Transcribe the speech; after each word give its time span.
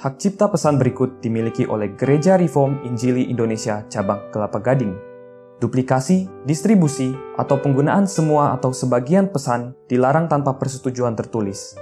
Hak 0.00 0.16
cipta 0.16 0.48
pesan 0.48 0.80
berikut 0.80 1.20
dimiliki 1.20 1.68
oleh 1.68 1.92
Gereja 1.92 2.40
Reform 2.40 2.80
Injili 2.88 3.28
Indonesia 3.28 3.84
Cabang 3.92 4.32
Kelapa 4.32 4.56
Gading. 4.56 4.96
Duplikasi, 5.60 6.24
distribusi, 6.48 7.12
atau 7.36 7.60
penggunaan 7.60 8.08
semua 8.08 8.56
atau 8.56 8.72
sebagian 8.72 9.28
pesan 9.28 9.76
dilarang 9.92 10.24
tanpa 10.24 10.56
persetujuan 10.56 11.12
tertulis. 11.12 11.76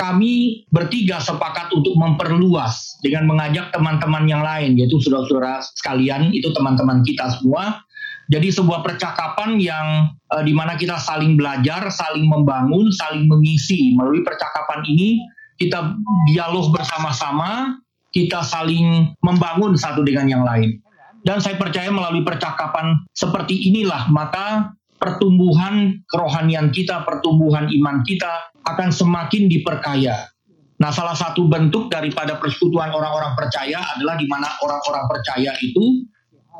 kami 0.01 0.65
bertiga 0.73 1.21
sepakat 1.21 1.69
untuk 1.77 1.93
memperluas 1.93 2.97
dengan 3.05 3.29
mengajak 3.29 3.69
teman-teman 3.69 4.25
yang 4.25 4.41
lain, 4.41 4.73
yaitu 4.73 4.97
saudara-saudara 4.97 5.61
sekalian, 5.77 6.33
itu 6.33 6.49
teman-teman 6.57 7.05
kita 7.05 7.29
semua. 7.37 7.85
Jadi 8.33 8.49
sebuah 8.49 8.81
percakapan 8.81 9.61
yang 9.61 10.09
uh, 10.33 10.41
di 10.41 10.57
mana 10.57 10.73
kita 10.73 10.97
saling 10.97 11.37
belajar, 11.37 11.85
saling 11.93 12.25
membangun, 12.25 12.89
saling 12.89 13.29
mengisi. 13.29 13.93
Melalui 13.93 14.25
percakapan 14.25 14.81
ini 14.89 15.21
kita 15.61 15.93
dialog 16.33 16.73
bersama-sama, 16.73 17.77
kita 18.09 18.41
saling 18.41 19.13
membangun 19.21 19.77
satu 19.77 20.01
dengan 20.01 20.25
yang 20.25 20.41
lain. 20.41 20.81
Dan 21.21 21.37
saya 21.37 21.61
percaya 21.61 21.93
melalui 21.93 22.25
percakapan 22.25 22.97
seperti 23.13 23.69
inilah 23.69 24.09
maka 24.09 24.73
pertumbuhan 25.01 25.97
kerohanian 26.05 26.69
kita, 26.69 27.01
pertumbuhan 27.01 27.65
iman 27.73 28.05
kita 28.05 28.53
akan 28.69 28.93
semakin 28.93 29.49
diperkaya. 29.49 30.29
Nah, 30.77 30.93
salah 30.93 31.17
satu 31.17 31.49
bentuk 31.49 31.89
daripada 31.89 32.37
persekutuan 32.37 32.93
orang-orang 32.93 33.33
percaya 33.33 33.81
adalah 33.97 34.17
di 34.17 34.29
mana 34.29 34.45
orang-orang 34.61 35.05
percaya 35.09 35.57
itu 35.65 36.05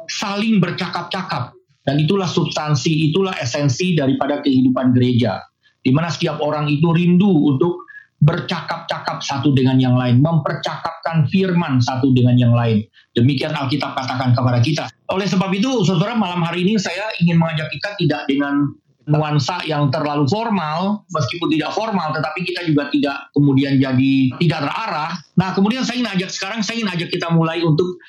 saling 0.09 0.57
bercakap-cakap. 0.57 1.53
Dan 1.81 1.97
itulah 1.97 2.29
substansi, 2.29 3.09
itulah 3.09 3.33
esensi 3.41 3.97
daripada 3.97 4.37
kehidupan 4.45 4.93
gereja. 4.93 5.41
Di 5.81 5.89
mana 5.89 6.13
setiap 6.13 6.37
orang 6.37 6.69
itu 6.69 6.93
rindu 6.93 7.29
untuk 7.29 7.89
bercakap-cakap 8.21 9.25
satu 9.25 9.49
dengan 9.57 9.81
yang 9.81 9.97
lain, 9.97 10.21
mempercakapkan 10.21 11.25
firman 11.33 11.81
satu 11.81 12.13
dengan 12.13 12.37
yang 12.37 12.53
lain. 12.53 12.85
Demikian 13.17 13.57
Alkitab 13.57 13.97
katakan 13.97 14.37
kepada 14.37 14.61
kita. 14.61 14.85
Oleh 15.11 15.27
sebab 15.27 15.51
itu, 15.51 15.83
saudara, 15.83 16.15
malam 16.15 16.39
hari 16.41 16.63
ini 16.63 16.79
saya 16.79 17.11
ingin 17.19 17.35
mengajak 17.35 17.67
kita 17.71 17.99
tidak 17.99 18.21
dengan 18.31 18.71
nuansa 19.09 19.59
yang 19.67 19.91
terlalu 19.91 20.23
formal, 20.29 21.03
meskipun 21.11 21.51
tidak 21.51 21.75
formal, 21.75 22.15
tetapi 22.15 22.47
kita 22.47 22.61
juga 22.63 22.87
tidak 22.93 23.17
kemudian 23.35 23.81
jadi 23.81 24.13
tidak 24.39 24.59
terarah. 24.69 25.11
Nah, 25.35 25.51
kemudian 25.51 25.83
saya 25.83 25.99
ingin 25.99 26.11
ajak 26.15 26.29
sekarang, 26.31 26.59
saya 26.63 26.79
ingin 26.79 26.91
ajak 26.95 27.09
kita 27.11 27.27
mulai 27.33 27.59
untuk 27.65 27.99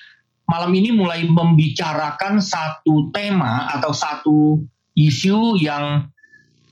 malam 0.46 0.70
ini 0.76 0.92
mulai 0.92 1.24
membicarakan 1.26 2.38
satu 2.38 3.10
tema 3.10 3.72
atau 3.72 3.90
satu 3.90 4.60
isu 4.94 5.58
yang 5.58 6.06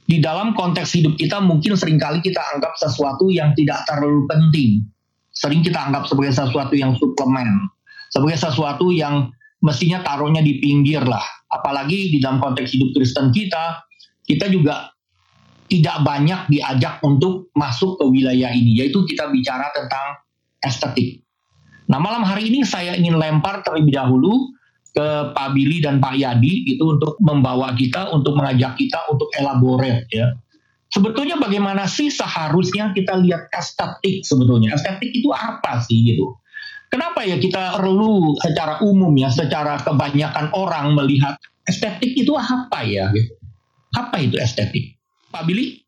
di 0.04 0.18
dalam 0.18 0.52
konteks 0.58 0.90
hidup 0.98 1.14
kita 1.14 1.38
mungkin 1.38 1.78
sering 1.78 1.96
kali 1.96 2.18
kita 2.18 2.42
anggap 2.54 2.74
sesuatu 2.76 3.30
yang 3.30 3.54
tidak 3.54 3.82
terlalu 3.86 4.26
penting. 4.26 4.84
Sering 5.30 5.62
kita 5.62 5.78
anggap 5.78 6.10
sebagai 6.10 6.34
sesuatu 6.34 6.74
yang 6.74 6.92
suplemen. 6.98 7.70
Sebagai 8.10 8.36
sesuatu 8.36 8.90
yang 8.90 9.30
mestinya 9.60 10.00
taruhnya 10.04 10.40
di 10.40 10.60
pinggir 10.60 11.04
lah. 11.04 11.24
Apalagi 11.50 12.12
di 12.12 12.18
dalam 12.20 12.40
konteks 12.40 12.72
hidup 12.76 12.96
Kristen 12.96 13.32
kita, 13.32 13.84
kita 14.24 14.48
juga 14.48 14.92
tidak 15.70 16.02
banyak 16.02 16.50
diajak 16.50 16.98
untuk 17.06 17.52
masuk 17.54 18.00
ke 18.00 18.04
wilayah 18.10 18.50
ini. 18.50 18.80
Yaitu 18.82 19.06
kita 19.06 19.30
bicara 19.30 19.70
tentang 19.70 20.18
estetik. 20.64 21.22
Nah 21.90 21.98
malam 21.98 22.22
hari 22.22 22.50
ini 22.50 22.62
saya 22.62 22.94
ingin 22.94 23.18
lempar 23.18 23.66
terlebih 23.66 23.94
dahulu 23.94 24.50
ke 24.90 25.06
Pak 25.34 25.48
Billy 25.54 25.78
dan 25.82 26.02
Pak 26.02 26.18
Yadi 26.18 26.66
itu 26.66 26.82
untuk 26.82 27.18
membawa 27.22 27.74
kita, 27.74 28.10
untuk 28.10 28.34
mengajak 28.38 28.74
kita 28.78 28.98
untuk 29.10 29.30
elaborate 29.38 30.06
ya. 30.10 30.34
Sebetulnya 30.90 31.38
bagaimana 31.38 31.86
sih 31.86 32.10
seharusnya 32.10 32.90
kita 32.90 33.14
lihat 33.22 33.46
estetik 33.54 34.26
sebetulnya? 34.26 34.74
Estetik 34.74 35.14
itu 35.14 35.30
apa 35.30 35.78
sih 35.86 36.14
gitu? 36.14 36.34
Kenapa 36.90 37.22
ya 37.22 37.38
kita 37.38 37.78
perlu 37.78 38.34
secara 38.42 38.82
umum 38.82 39.14
ya, 39.14 39.30
secara 39.30 39.78
kebanyakan 39.78 40.50
orang 40.58 40.98
melihat 40.98 41.38
estetik 41.70 42.18
itu 42.18 42.34
apa 42.34 42.82
ya 42.82 43.14
gitu? 43.14 43.30
Apa 43.94 44.18
itu 44.22 44.36
estetik? 44.42 44.98
Pak 45.30 45.46
Billy? 45.46 45.78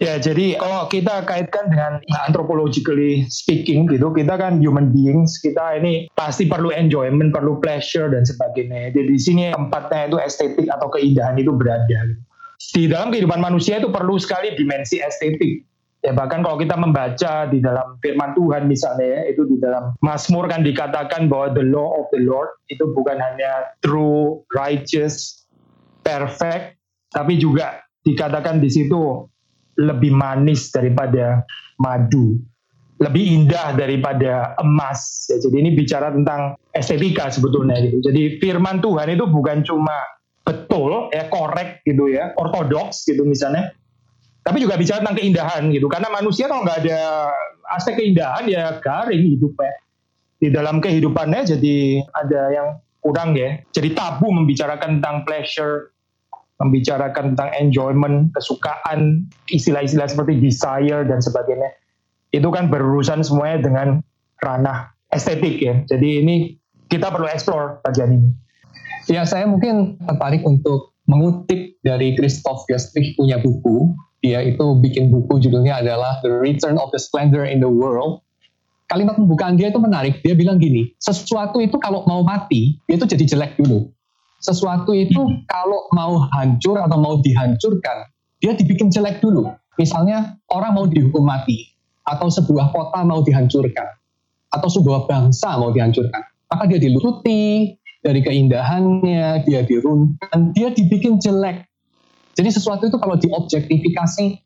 Ya, 0.00 0.16
jadi 0.16 0.56
kalau 0.56 0.88
kita 0.88 1.28
kaitkan 1.28 1.68
dengan 1.68 2.00
anthropologically 2.24 3.28
speaking 3.28 3.84
gitu, 3.84 4.08
kita 4.16 4.40
kan 4.40 4.56
human 4.56 4.88
beings, 4.96 5.36
kita 5.44 5.76
ini 5.76 6.08
pasti 6.16 6.48
perlu 6.48 6.72
enjoyment, 6.72 7.28
perlu 7.28 7.60
pleasure 7.60 8.08
dan 8.08 8.24
sebagainya. 8.24 8.96
Jadi 8.96 9.12
di 9.12 9.20
sini 9.20 9.44
tempatnya 9.52 10.08
itu 10.08 10.16
estetik 10.16 10.72
atau 10.72 10.88
keindahan 10.88 11.36
itu 11.36 11.52
berada. 11.52 11.84
Gitu. 12.08 12.22
Di 12.60 12.84
dalam 12.88 13.12
kehidupan 13.12 13.44
manusia 13.44 13.76
itu 13.76 13.92
perlu 13.92 14.16
sekali 14.16 14.56
dimensi 14.56 15.04
estetik. 15.04 15.68
Ya 16.00 16.16
bahkan 16.16 16.40
kalau 16.40 16.56
kita 16.56 16.80
membaca 16.80 17.44
di 17.52 17.60
dalam 17.60 18.00
firman 18.00 18.32
Tuhan 18.32 18.64
misalnya 18.64 19.20
ya, 19.20 19.20
itu 19.36 19.44
di 19.44 19.60
dalam 19.60 19.92
Mazmur 20.00 20.48
kan 20.48 20.64
dikatakan 20.64 21.28
bahwa 21.28 21.52
the 21.52 21.60
law 21.60 22.00
of 22.00 22.08
the 22.08 22.24
Lord 22.24 22.48
itu 22.72 22.88
bukan 22.96 23.20
hanya 23.20 23.76
true, 23.84 24.40
righteous, 24.56 25.44
perfect, 26.00 26.80
tapi 27.12 27.36
juga 27.36 27.84
dikatakan 28.00 28.64
di 28.64 28.72
situ 28.72 29.28
lebih 29.76 30.08
manis 30.16 30.72
daripada 30.72 31.44
madu, 31.76 32.40
lebih 32.96 33.24
indah 33.44 33.76
daripada 33.76 34.56
emas. 34.56 35.28
Ya, 35.28 35.36
jadi 35.36 35.56
ini 35.68 35.70
bicara 35.76 36.16
tentang 36.16 36.56
estetika 36.72 37.28
sebetulnya 37.28 37.76
gitu. 37.84 38.00
Jadi 38.08 38.40
firman 38.40 38.80
Tuhan 38.80 39.12
itu 39.12 39.28
bukan 39.28 39.60
cuma 39.68 40.00
betul 40.48 41.12
ya 41.12 41.28
korek 41.28 41.84
gitu 41.84 42.08
ya, 42.08 42.32
ortodoks 42.40 43.04
gitu 43.04 43.28
misalnya. 43.28 43.76
Tapi 44.40 44.56
juga 44.64 44.80
bicara 44.80 45.04
tentang 45.04 45.18
keindahan 45.20 45.68
gitu. 45.68 45.86
Karena 45.86 46.08
manusia 46.08 46.48
kalau 46.48 46.64
nggak 46.64 46.80
ada 46.86 47.00
aspek 47.76 48.00
keindahan 48.00 48.48
ya 48.48 48.80
garing 48.80 49.36
hidupnya. 49.36 49.74
Di 50.40 50.48
dalam 50.48 50.80
kehidupannya 50.80 51.44
jadi 51.44 51.76
ada 52.16 52.40
yang 52.48 52.68
kurang 53.04 53.36
ya. 53.36 53.60
Jadi 53.72 53.92
tabu 53.92 54.32
membicarakan 54.32 55.00
tentang 55.00 55.28
pleasure, 55.28 55.92
membicarakan 56.60 57.36
tentang 57.36 57.50
enjoyment, 57.60 58.32
kesukaan, 58.32 59.28
istilah-istilah 59.52 60.08
seperti 60.08 60.40
desire 60.40 61.04
dan 61.04 61.20
sebagainya. 61.20 61.76
Itu 62.32 62.48
kan 62.48 62.72
berurusan 62.72 63.20
semuanya 63.20 63.60
dengan 63.60 63.88
ranah 64.40 64.96
estetik 65.12 65.60
ya. 65.60 65.84
Jadi 65.84 66.24
ini 66.24 66.36
kita 66.88 67.12
perlu 67.12 67.28
explore 67.28 67.84
bagian 67.84 68.16
ini. 68.16 68.30
Ya, 69.10 69.26
saya 69.26 69.48
mungkin 69.48 69.98
tertarik 70.06 70.44
untuk 70.46 70.94
mengutip 71.10 71.80
dari 71.82 72.14
Christoph 72.14 72.68
Gestrich 72.70 73.18
punya 73.18 73.42
buku. 73.42 73.90
Dia 74.20 74.44
itu 74.44 74.64
bikin 74.80 75.08
buku 75.08 75.40
judulnya 75.40 75.80
adalah 75.80 76.20
The 76.20 76.28
Return 76.28 76.76
of 76.76 76.92
the 76.92 77.00
Splendor 77.00 77.48
in 77.48 77.64
the 77.64 77.72
World. 77.72 78.20
Kalimat 78.90 79.16
pembukaan 79.16 79.56
dia 79.56 79.72
itu 79.72 79.80
menarik. 79.80 80.20
Dia 80.20 80.36
bilang 80.36 80.60
gini, 80.60 80.92
sesuatu 80.98 81.62
itu 81.62 81.78
kalau 81.78 82.04
mau 82.04 82.20
mati, 82.26 82.76
itu 82.90 83.04
jadi 83.06 83.24
jelek 83.24 83.56
dulu 83.56 83.88
sesuatu 84.40 84.96
itu 84.96 85.20
kalau 85.46 85.86
mau 85.92 86.24
hancur 86.32 86.80
atau 86.80 86.96
mau 86.96 87.20
dihancurkan, 87.20 88.08
dia 88.40 88.56
dibikin 88.56 88.88
jelek 88.88 89.20
dulu. 89.20 89.52
Misalnya 89.76 90.40
orang 90.48 90.72
mau 90.76 90.84
dihukum 90.88 91.24
mati 91.24 91.70
atau 92.08 92.32
sebuah 92.32 92.72
kota 92.74 93.04
mau 93.06 93.22
dihancurkan. 93.22 94.00
atau 94.50 94.66
sebuah 94.66 95.06
bangsa 95.06 95.62
mau 95.62 95.70
dihancurkan, 95.70 96.26
maka 96.50 96.66
dia 96.66 96.82
diluruti 96.82 97.70
dari 98.02 98.18
keindahannya, 98.18 99.46
dia 99.46 99.62
diruntuhkan, 99.62 100.50
dia 100.58 100.74
dibikin 100.74 101.22
jelek. 101.22 101.69
Jadi 102.40 102.56
sesuatu 102.56 102.88
itu 102.88 102.96
kalau 102.96 103.20
diobjektifikasi, 103.20 104.40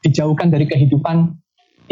dijauhkan 0.00 0.48
dari 0.48 0.64
kehidupan, 0.64 1.36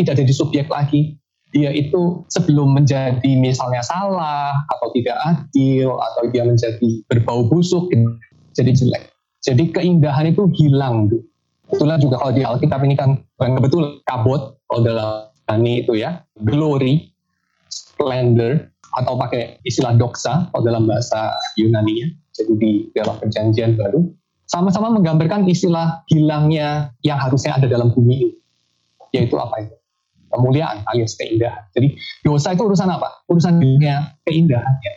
tidak 0.01 0.25
jadi 0.25 0.33
subjek 0.33 0.67
lagi, 0.73 1.21
dia 1.53 1.69
itu 1.69 2.25
sebelum 2.33 2.73
menjadi 2.73 3.37
misalnya 3.37 3.85
salah 3.85 4.57
atau 4.73 4.89
tidak 4.97 5.13
adil 5.29 6.01
atau 6.01 6.33
dia 6.33 6.49
menjadi 6.49 7.05
berbau 7.05 7.45
busuk 7.53 7.93
jadi 8.57 8.73
jelek. 8.73 9.13
Jadi 9.45 9.69
keindahan 9.77 10.33
itu 10.33 10.49
hilang. 10.57 11.13
Itulah 11.69 12.01
juga 12.01 12.17
kalau 12.25 12.33
di 12.33 12.41
Alkitab 12.49 12.81
ini 12.89 12.97
kan 12.97 13.21
betul 13.37 14.01
kabut 14.09 14.57
kalau 14.65 14.81
dalam 14.81 15.29
ini 15.61 15.85
itu 15.85 16.01
ya 16.01 16.25
glory, 16.41 17.13
splendor 17.69 18.73
atau 18.97 19.21
pakai 19.21 19.61
istilah 19.69 19.93
doxa 20.01 20.49
kalau 20.49 20.65
dalam 20.65 20.89
bahasa 20.89 21.37
Yunani-nya. 21.61 22.09
Jadi 22.33 22.53
di 22.57 22.71
dalam 22.97 23.21
perjanjian 23.21 23.77
baru 23.77 24.09
sama-sama 24.47 24.93
menggambarkan 24.93 25.49
istilah 25.49 26.05
hilangnya 26.11 26.93
yang 27.03 27.17
harusnya 27.17 27.57
ada 27.57 27.67
dalam 27.69 27.91
bumi 27.95 28.15
ini. 28.29 28.37
Yaitu 29.13 29.37
apa 29.37 29.69
itu? 29.69 29.77
kemuliaan 30.33 30.81
alias 30.89 31.15
keindahan. 31.21 31.69
Jadi 31.77 31.95
dosa 32.25 32.57
itu 32.57 32.65
urusan 32.65 32.89
apa? 32.89 33.23
Urusan 33.29 33.61
dunia 33.61 34.17
keindahan 34.25 34.75
ya. 34.81 34.93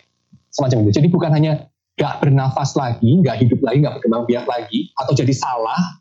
Semacam 0.55 0.87
itu. 0.87 1.03
Jadi 1.03 1.07
bukan 1.11 1.31
hanya 1.35 1.67
gak 1.99 2.23
bernafas 2.23 2.79
lagi, 2.79 3.19
gak 3.19 3.43
hidup 3.43 3.59
lagi, 3.59 3.83
gak 3.83 3.99
berkembang 3.99 4.23
biak 4.23 4.47
lagi, 4.47 4.95
atau 4.95 5.11
jadi 5.11 5.33
salah, 5.35 5.99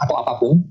atau 0.00 0.14
apa 0.16 0.40
pun, 0.40 0.64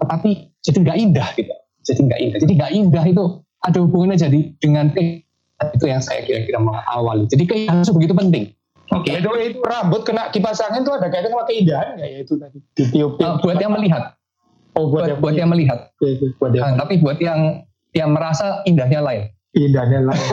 tetapi 0.00 0.56
jadi 0.64 0.78
gak 0.80 0.98
indah 0.98 1.28
gitu. 1.36 1.52
Jadi 1.84 2.00
gak 2.08 2.20
indah. 2.20 2.38
Jadi 2.40 2.52
gak 2.56 2.72
indah 2.72 3.04
itu 3.04 3.24
ada 3.62 3.78
hubungannya 3.84 4.16
jadi 4.16 4.40
dengan 4.56 4.88
itu 4.96 5.84
yang 5.86 6.00
saya 6.00 6.24
kira-kira 6.24 6.58
mengawali. 6.58 7.28
Jadi 7.28 7.44
keindahan 7.44 7.84
itu 7.84 7.92
begitu 7.92 8.14
penting. 8.16 8.44
Oke, 8.92 9.08
okay. 9.08 9.24
itu, 9.24 9.30
itu 9.56 9.60
rambut 9.64 10.04
kena 10.04 10.28
kipas 10.28 10.60
angin 10.60 10.84
itu 10.84 10.92
ada 10.92 11.08
kaitan 11.08 11.32
sama 11.32 11.48
keindahan 11.48 11.96
nggak 11.96 12.10
ya 12.12 12.18
itu 12.20 12.34
tadi? 12.36 12.58
Ditiup, 12.76 13.16
uh, 13.16 13.40
buat 13.40 13.56
yang 13.56 13.72
melihat, 13.72 14.20
Oh, 14.72 14.88
buat, 14.88 15.04
buat, 15.04 15.08
yang, 15.08 15.20
buat 15.20 15.34
yang 15.36 15.50
melihat. 15.52 15.78
buat 16.40 16.52
yang, 16.56 16.64
nah, 16.64 16.72
tapi 16.84 16.94
buat 17.00 17.18
yang 17.20 17.40
yang 17.92 18.10
merasa 18.12 18.64
indahnya 18.64 19.04
lain. 19.04 19.22
Indahnya 19.52 20.00
lain. 20.08 20.28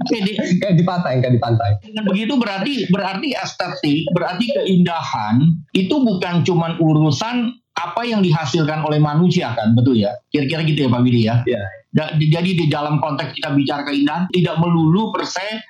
Kayak 0.00 0.22
di, 0.24 0.32
kayak 0.64 0.74
di 0.80 0.84
pantai, 0.88 1.20
kayak 1.20 1.34
di 1.36 1.42
pantai. 1.44 1.70
Dengan 1.84 2.08
begitu 2.08 2.32
berarti 2.40 2.88
berarti 2.88 3.36
estetik, 3.36 4.08
berarti 4.16 4.48
keindahan 4.48 5.44
itu 5.76 5.92
bukan 5.92 6.40
cuma 6.40 6.72
urusan 6.80 7.52
apa 7.76 8.02
yang 8.08 8.24
dihasilkan 8.24 8.80
oleh 8.80 8.96
manusia 8.96 9.52
kan, 9.52 9.76
betul 9.76 10.00
ya? 10.00 10.16
Kira-kira 10.32 10.64
gitu 10.64 10.88
ya 10.88 10.88
Pak 10.88 11.00
Willy 11.04 11.28
ya. 11.28 11.44
Yeah. 11.44 11.68
Jadi 12.16 12.64
di 12.64 12.66
dalam 12.72 12.96
konteks 12.96 13.36
kita 13.36 13.52
bicara 13.52 13.84
keindahan 13.84 14.24
tidak 14.32 14.56
melulu 14.56 15.12
per 15.12 15.28
se 15.28 15.60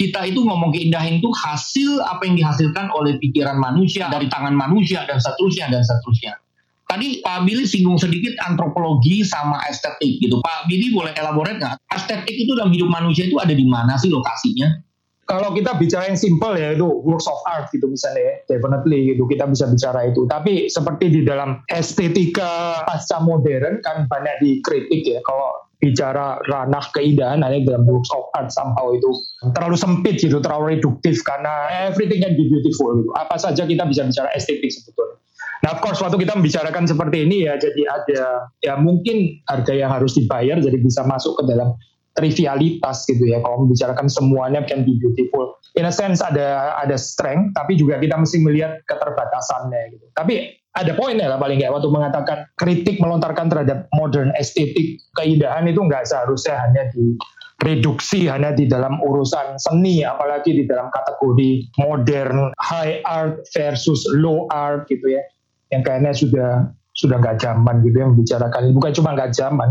kita 0.00 0.32
itu 0.32 0.40
ngomong 0.40 0.72
keindahan 0.72 1.20
itu 1.20 1.28
hasil 1.28 2.00
apa 2.08 2.24
yang 2.24 2.40
dihasilkan 2.40 2.88
oleh 2.96 3.20
pikiran 3.20 3.60
manusia 3.60 4.08
dari 4.08 4.32
tangan 4.32 4.56
manusia 4.56 5.04
dan 5.04 5.20
seterusnya 5.20 5.68
dan 5.68 5.84
seterusnya. 5.84 6.40
Tadi 6.88 7.20
Pak 7.20 7.44
Billy 7.44 7.68
singgung 7.68 8.00
sedikit 8.00 8.32
antropologi 8.42 9.22
sama 9.22 9.60
estetik 9.68 10.18
gitu. 10.24 10.40
Pak 10.40 10.72
Billy 10.72 10.90
boleh 10.90 11.12
elaborate 11.14 11.60
nggak? 11.60 11.76
Estetik 11.92 12.32
itu 12.32 12.56
dalam 12.56 12.72
hidup 12.72 12.88
manusia 12.88 13.28
itu 13.28 13.36
ada 13.36 13.52
di 13.52 13.62
mana 13.62 14.00
sih 14.00 14.08
lokasinya? 14.08 14.80
Kalau 15.28 15.54
kita 15.54 15.78
bicara 15.78 16.10
yang 16.10 16.18
simple 16.18 16.58
ya 16.58 16.74
itu 16.74 16.82
works 16.82 17.30
of 17.30 17.38
art 17.46 17.70
gitu 17.70 17.86
misalnya 17.86 18.18
ya, 18.18 18.34
definitely 18.50 19.14
gitu 19.14 19.22
kita 19.30 19.46
bisa 19.46 19.70
bicara 19.70 20.10
itu. 20.10 20.26
Tapi 20.26 20.66
seperti 20.66 21.14
di 21.14 21.22
dalam 21.22 21.62
estetika 21.70 22.82
pasca 22.82 23.22
modern 23.22 23.78
kan 23.86 24.10
banyak 24.10 24.42
dikritik 24.42 25.06
ya. 25.06 25.22
Kalau 25.22 25.69
bicara 25.80 26.36
ranah 26.44 26.84
keindahan 26.92 27.40
hanya 27.40 27.64
dalam 27.64 27.88
works 27.88 28.12
of 28.12 28.28
art 28.36 28.52
somehow 28.52 28.92
itu 28.92 29.10
terlalu 29.56 29.76
sempit 29.80 30.20
gitu, 30.20 30.36
terlalu 30.44 30.76
reduktif 30.76 31.24
karena 31.24 31.72
everything 31.88 32.20
can 32.20 32.36
be 32.36 32.44
beautiful 32.46 32.92
gitu. 33.00 33.10
Apa 33.16 33.40
saja 33.40 33.64
kita 33.64 33.88
bisa 33.88 34.04
bicara 34.04 34.28
estetik 34.36 34.68
sebetulnya. 34.68 35.16
Nah, 35.60 35.76
of 35.76 35.80
course 35.84 36.00
waktu 36.00 36.20
kita 36.20 36.36
membicarakan 36.36 36.84
seperti 36.88 37.28
ini 37.28 37.48
ya 37.48 37.56
jadi 37.56 37.82
ada 37.88 38.22
ya 38.64 38.80
mungkin 38.80 39.40
harga 39.48 39.72
yang 39.76 39.92
harus 39.92 40.16
dibayar 40.16 40.56
jadi 40.56 40.76
bisa 40.80 41.04
masuk 41.04 41.36
ke 41.40 41.42
dalam 41.48 41.76
trivialitas 42.16 43.08
gitu 43.08 43.24
ya. 43.28 43.40
Kalau 43.40 43.64
membicarakan 43.64 44.08
semuanya 44.08 44.60
can 44.68 44.84
be 44.84 44.96
beautiful. 45.00 45.56
In 45.78 45.88
a 45.88 45.94
sense 45.94 46.20
ada 46.20 46.76
ada 46.76 46.96
strength 47.00 47.56
tapi 47.56 47.80
juga 47.80 47.96
kita 47.96 48.20
mesti 48.20 48.40
melihat 48.44 48.84
keterbatasannya 48.84 49.96
gitu. 49.96 50.06
Tapi 50.12 50.59
ada 50.70 50.94
poinnya 50.94 51.26
lah 51.26 51.38
paling 51.42 51.58
nggak 51.58 51.72
waktu 51.74 51.90
mengatakan 51.90 52.38
kritik 52.54 53.02
melontarkan 53.02 53.50
terhadap 53.50 53.90
modern 53.90 54.30
estetik 54.38 55.02
keindahan 55.18 55.66
itu 55.66 55.82
nggak 55.82 56.06
seharusnya 56.06 56.62
hanya 56.62 56.86
di 56.94 57.18
reduksi 57.60 58.30
hanya 58.30 58.54
di 58.54 58.64
dalam 58.70 59.02
urusan 59.02 59.58
seni 59.60 60.00
apalagi 60.06 60.54
di 60.54 60.64
dalam 60.64 60.88
kategori 60.88 61.68
modern 61.82 62.54
high 62.56 63.02
art 63.04 63.42
versus 63.52 64.00
low 64.16 64.46
art 64.48 64.86
gitu 64.88 65.10
ya. 65.10 65.22
Yang 65.70 65.82
kayaknya 65.86 66.12
sudah 66.14 66.50
sudah 66.94 67.16
nggak 67.22 67.38
zaman 67.38 67.86
gitu 67.86 67.96
ya 68.02 68.06
membicarakan 68.10 68.74
bukan 68.74 68.90
cuma 68.92 69.14
nggak 69.14 69.30
zaman 69.30 69.70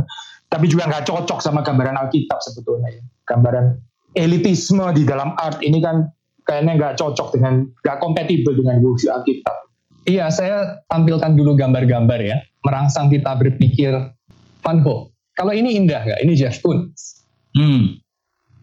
tapi 0.49 0.65
juga 0.65 0.87
nggak 0.87 1.05
cocok 1.05 1.39
sama 1.43 1.61
gambaran 1.61 1.99
Alkitab 1.99 2.39
sebetulnya 2.41 2.89
ya. 2.89 3.03
gambaran 3.27 3.75
elitisme 4.15 4.87
di 4.95 5.03
dalam 5.03 5.35
art 5.35 5.59
ini 5.61 5.83
kan 5.83 6.09
kayaknya 6.47 6.79
nggak 6.79 6.93
cocok 6.97 7.35
dengan 7.35 7.67
nggak 7.85 7.97
kompatibel 7.99 8.55
dengan 8.55 8.81
worldview 8.81 9.11
Alkitab 9.13 9.68
Iya, 10.07 10.31
saya 10.31 10.79
tampilkan 10.87 11.35
dulu 11.35 11.59
gambar-gambar 11.59 12.19
ya, 12.23 12.37
merangsang 12.63 13.11
kita 13.11 13.35
berpikir 13.35 13.91
Van 14.63 14.77
Gogh. 14.83 15.11
Kalau 15.35 15.55
ini 15.55 15.79
indah 15.79 16.03
nggak? 16.03 16.19
Ini 16.23 16.33
Jeff 16.35 16.59
Koons. 16.59 17.23
Hmm. 17.55 17.99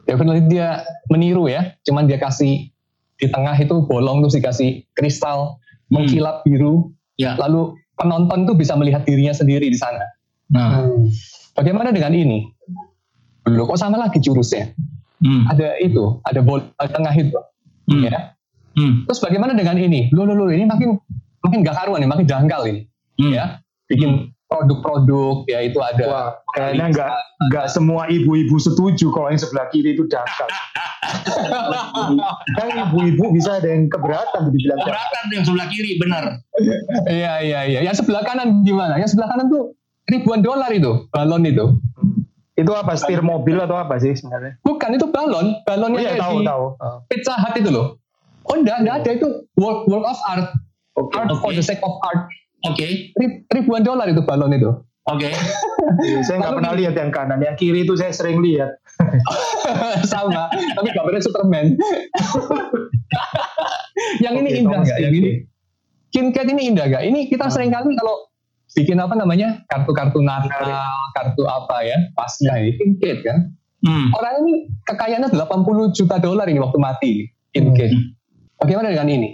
Definitely 0.07 0.47
dia 0.47 0.87
meniru 1.11 1.51
ya, 1.51 1.75
cuman 1.83 2.07
dia 2.07 2.21
kasih 2.21 2.71
di 3.17 3.27
tengah 3.33 3.57
itu 3.57 3.83
bolong 3.89 4.23
terus 4.23 4.37
dikasih 4.39 4.85
kristal 4.95 5.57
hmm. 5.89 5.99
mengkilap 5.99 6.45
biru, 6.47 6.93
ya. 7.17 7.35
lalu 7.41 7.75
penonton 7.97 8.45
tuh 8.45 8.55
bisa 8.55 8.77
melihat 8.77 9.03
dirinya 9.09 9.33
sendiri 9.33 9.67
di 9.67 9.79
sana. 9.81 10.05
Nah, 10.53 10.87
hmm. 10.87 11.11
bagaimana 11.59 11.91
dengan 11.91 12.13
ini? 12.15 12.47
Loh, 13.51 13.67
kok 13.67 13.81
sama 13.81 13.99
lagi 13.99 14.23
jurusnya? 14.23 14.71
Hmm. 15.25 15.49
Ada 15.51 15.81
itu, 15.81 16.21
ada 16.23 16.41
bola 16.45 16.69
tengah 16.79 17.15
itu, 17.17 17.39
hmm. 17.91 18.03
ya. 18.07 18.37
Hmm. 18.77 19.09
Terus 19.09 19.21
bagaimana 19.25 19.57
dengan 19.57 19.81
ini? 19.81 20.13
Loh, 20.13 20.29
loh, 20.29 20.37
loh, 20.37 20.53
ini 20.53 20.69
makin 20.69 21.01
makin 21.47 21.63
gak 21.63 21.77
karuan 21.79 22.03
nih, 22.03 22.11
makin 22.11 22.27
dangkal 22.27 22.67
ini. 22.67 22.91
Hmm. 23.17 23.33
Ya, 23.33 23.45
bikin 23.87 24.35
produk-produk 24.47 25.47
ya 25.51 25.59
itu 25.67 25.79
ada. 25.83 26.05
Wah, 26.07 26.29
kayaknya 26.55 26.87
nggak 26.95 27.13
nggak 27.51 27.67
semua 27.71 28.07
ibu-ibu 28.07 28.57
setuju 28.59 29.11
kalau 29.11 29.31
yang 29.31 29.41
sebelah 29.41 29.67
kiri 29.71 29.95
itu 29.99 30.07
dangkal. 30.07 30.49
kan 32.59 32.67
ibu-ibu 32.91 33.31
bisa 33.35 33.63
ada 33.63 33.69
yang 33.71 33.87
keberatan 33.87 34.51
dibilang 34.51 34.79
keberatan 34.83 35.25
yang 35.35 35.45
sebelah 35.47 35.67
kiri 35.71 35.99
benar. 35.99 36.25
Iya 37.11 37.43
iya 37.43 37.61
iya. 37.67 37.81
Yang 37.87 38.03
sebelah 38.03 38.23
kanan 38.23 38.63
gimana? 38.63 38.99
Yang 38.99 39.15
sebelah 39.15 39.35
kanan 39.35 39.47
tuh 39.51 39.75
ribuan 40.11 40.41
dolar 40.43 40.71
itu 40.71 41.11
balon 41.11 41.43
itu. 41.47 41.67
Itu 42.57 42.73
apa 42.73 42.97
setir 42.97 43.21
mobil 43.21 43.61
atau 43.61 43.77
apa 43.77 44.01
sih 44.01 44.17
sebenarnya? 44.17 44.57
Bukan 44.65 44.97
itu 44.97 45.07
balon, 45.13 45.61
balonnya 45.69 46.01
oh, 46.01 46.05
iya, 46.09 46.13
tahu, 46.17 46.37
di 46.41 46.47
tahu. 46.49 46.65
Pizza 47.13 47.35
Hut 47.37 47.55
itu 47.61 47.69
loh. 47.69 48.01
Oh 48.47 48.57
enggak, 48.57 48.81
enggak 48.81 48.97
ada 49.03 49.11
itu 49.13 49.29
work 49.59 49.91
work 49.91 50.07
of 50.07 50.19
art 50.25 50.55
Okay. 50.97 51.17
Art 51.21 51.29
okay. 51.29 51.41
for 51.45 51.51
the 51.53 51.65
sake 51.65 51.83
of 51.85 51.95
art. 52.01 52.27
Oke. 52.65 52.77
Okay. 52.77 52.91
ribuan 53.53 53.85
dolar 53.85 54.09
itu 54.09 54.25
balon 54.25 54.57
itu. 54.57 54.73
Oke. 55.07 55.31
Okay. 55.31 55.33
Iya, 56.03 56.21
saya 56.27 56.37
nggak 56.43 56.55
pernah 56.59 56.73
lihat 56.75 56.95
yang 56.99 57.11
kanan, 57.15 57.39
yang 57.39 57.55
kiri 57.55 57.87
itu 57.87 57.95
saya 57.95 58.11
sering 58.11 58.43
lihat. 58.43 58.75
Sama, 60.11 60.51
tapi 60.51 60.89
gambarnya 60.91 61.23
Superman. 61.23 61.79
yang 64.25 64.35
ini 64.41 64.51
okay, 64.51 64.61
indah 64.65 64.81
nggak? 64.83 64.99
Yang 64.99 65.15
ini 65.15 65.31
KitKat 66.17 66.47
ini 66.49 66.63
indah 66.73 66.87
gak? 66.89 67.05
Ini 67.05 67.29
kita 67.29 67.47
hmm. 67.47 67.53
sering 67.53 67.71
kali 67.75 67.93
kalau 67.93 68.33
bikin 68.73 68.97
apa 69.01 69.15
namanya 69.17 69.61
kartu-kartu 69.69 70.25
Natal, 70.25 70.69
kartu 71.13 71.45
apa 71.45 71.85
ya, 71.85 71.97
pasnya 72.17 72.57
ini 72.57 72.73
KitKat 72.77 73.19
kan. 73.21 73.39
Hmm. 73.85 74.09
Orang 74.17 74.49
ini 74.49 74.73
kekayaannya 74.89 75.29
80 75.31 75.93
juta 75.97 76.17
dolar 76.17 76.49
ini 76.49 76.57
waktu 76.57 76.79
mati, 76.81 77.13
KitKat. 77.53 77.91
Hmm. 77.93 78.05
Bagaimana 78.57 78.97
dengan 78.97 79.09
ini? 79.13 79.31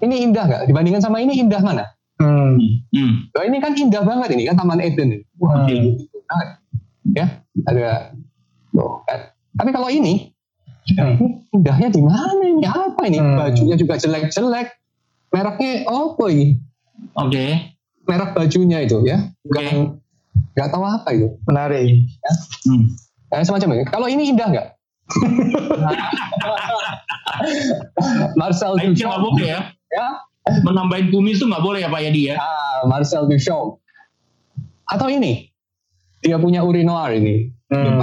Ini 0.00 0.24
indah 0.24 0.44
nggak? 0.48 0.62
Dibandingkan 0.68 1.02
sama 1.04 1.20
ini 1.20 1.40
indah 1.40 1.60
mana? 1.60 1.84
Hmm. 2.20 2.60
Hmm. 2.92 3.12
Nah, 3.32 3.44
ini 3.48 3.56
kan 3.64 3.72
indah 3.72 4.02
banget 4.04 4.28
ini 4.36 4.44
kan 4.48 4.56
Taman 4.60 4.80
Eden. 4.80 5.24
Wah, 5.40 5.64
hmm. 5.64 5.68
gitu 5.72 6.16
banget. 6.28 6.48
Ya, 7.16 7.26
ada 7.64 8.12
loh. 8.76 9.00
Kan. 9.08 9.20
Tapi 9.56 9.70
kalau 9.72 9.88
ini, 9.88 10.36
hmm. 10.92 11.56
indahnya 11.56 11.88
di 11.88 12.00
mana 12.04 12.44
ini? 12.44 12.64
Apa 12.64 13.08
ini? 13.08 13.18
Hmm. 13.20 13.36
Bajunya 13.40 13.76
juga 13.80 13.96
jelek-jelek. 13.96 14.68
Mereknya 15.30 15.86
apa 15.88 16.24
ini? 16.28 16.60
Oke. 17.16 17.32
Okay. 17.32 17.50
Merek 18.04 18.30
bajunya 18.36 18.78
itu 18.84 19.00
ya. 19.08 19.32
Oke. 19.48 19.56
Okay. 19.56 19.68
Gak 20.58 20.74
tahu 20.74 20.84
apa 20.84 21.08
itu. 21.16 21.40
Menarik. 21.48 22.04
Ya. 22.04 22.32
Hmm. 22.68 22.84
Nah, 23.32 23.44
semacam 23.46 23.80
itu. 23.80 23.84
Kalau 23.88 24.06
ini 24.12 24.28
indah 24.28 24.48
nggak? 24.50 24.68
Marcel 28.38 28.78
Duchamp. 28.78 29.40
ya 29.40 29.79
ya 29.90 30.06
menambahin 30.66 31.10
kumis 31.10 31.38
itu 31.42 31.46
nggak 31.46 31.62
boleh 31.62 31.82
ya 31.82 31.90
Pak 31.90 32.00
Yadi 32.06 32.22
ya 32.32 32.34
ah 32.38 32.86
Marcel 32.86 33.26
Duchamp 33.26 33.78
atau 34.90 35.06
ini 35.06 35.50
dia 36.20 36.36
punya 36.36 36.60
urinoir 36.64 37.16
ini. 37.16 37.48
Hmm. 37.72 38.00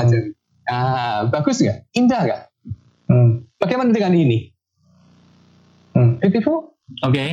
Ah, 0.68 1.30
bagus 1.30 1.62
nggak? 1.62 1.86
Indah 1.96 2.22
nggak? 2.26 2.42
Hmm. 3.08 3.46
Bagaimana 3.62 3.94
dengan 3.94 4.14
ini? 4.18 4.52
Hmm. 5.94 6.20
Beautiful? 6.20 6.76
Oke. 7.06 7.14
Okay. 7.14 7.30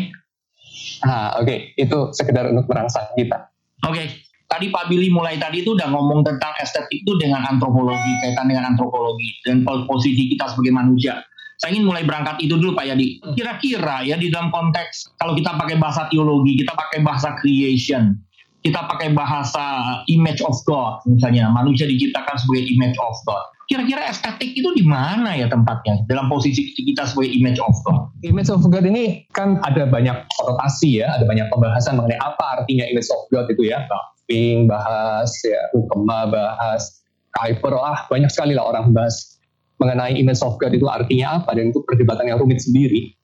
Ah, 1.02 1.40
oke. 1.40 1.49
Okay. 1.49 1.58
Itu 1.80 2.12
sekedar 2.12 2.46
untuk 2.52 2.68
merangsang 2.68 3.11
kita. 3.16 3.50
Oke. 3.88 3.96
Okay. 3.96 4.06
Tadi 4.44 4.70
Pak 4.70 4.87
Billy 4.87 5.11
mulai 5.11 5.40
tadi 5.40 5.66
itu 5.66 5.75
udah 5.75 5.88
ngomong 5.90 6.23
tentang 6.23 6.54
estetik 6.62 7.02
itu 7.02 7.12
dengan 7.18 7.42
antropologi, 7.49 8.12
kaitan 8.23 8.46
dengan 8.46 8.70
antropologi 8.70 9.40
dan 9.42 9.66
posisi 9.66 10.30
kita 10.30 10.46
sebagai 10.52 10.70
manusia. 10.70 11.18
Saya 11.62 11.75
ingin 11.75 11.87
mulai 11.87 12.02
berangkat 12.02 12.42
itu 12.42 12.58
dulu 12.58 12.75
Pak 12.75 12.84
Yadi. 12.90 13.23
Kira-kira 13.38 14.02
ya 14.02 14.18
di 14.18 14.28
dalam 14.30 14.50
konteks 14.50 15.14
kalau 15.23 15.38
kita 15.38 15.54
pakai 15.54 15.78
bahasa 15.78 16.11
teologi, 16.11 16.58
kita 16.58 16.75
pakai 16.75 17.00
bahasa 17.06 17.38
creation, 17.38 18.18
kita 18.64 18.80
pakai 18.88 19.12
bahasa 19.12 20.00
image 20.08 20.40
of 20.40 20.56
God 20.64 21.04
misalnya 21.04 21.52
manusia 21.52 21.84
diciptakan 21.84 22.34
sebagai 22.40 22.64
image 22.64 22.96
of 22.96 23.14
God. 23.28 23.44
Kira-kira 23.64 24.08
estetik 24.08 24.52
itu 24.56 24.68
di 24.76 24.84
mana 24.84 25.37
ya 25.37 25.49
tempatnya? 25.49 26.04
Dalam 26.04 26.28
posisi 26.28 26.73
kita 26.76 27.08
sebagai 27.08 27.32
image 27.32 27.61
of 27.61 27.73
God. 27.84 28.12
Image 28.25 28.52
of 28.52 28.64
God 28.64 28.84
ini 28.84 29.25
kan 29.32 29.61
ada 29.64 29.88
banyak 29.88 30.16
konotasi 30.37 31.00
ya 31.00 31.16
ada 31.16 31.25
banyak 31.25 31.49
pembahasan 31.49 31.96
mengenai 31.96 32.20
apa 32.20 32.61
artinya 32.61 32.84
image 32.88 33.08
of 33.08 33.25
God 33.32 33.49
itu 33.49 33.68
ya. 33.68 33.84
Ping 34.25 34.64
bahas 34.64 35.28
ya 35.44 35.61
Ukema 35.76 36.32
bahas 36.32 37.04
Kuiper 37.34 37.76
ah 37.76 38.08
banyak 38.08 38.30
sekali 38.30 38.56
lah 38.56 38.64
orang 38.64 38.94
bahas 38.94 39.34
mengenai 39.83 40.14
image 40.14 40.40
of 40.43 40.57
God 40.62 40.73
itu 40.75 40.87
artinya 40.87 41.43
apa 41.43 41.54
dan 41.59 41.75
itu 41.75 41.83
perdebatan 41.83 42.31
yang 42.31 42.38
rumit 42.38 42.62
sendiri 42.62 43.14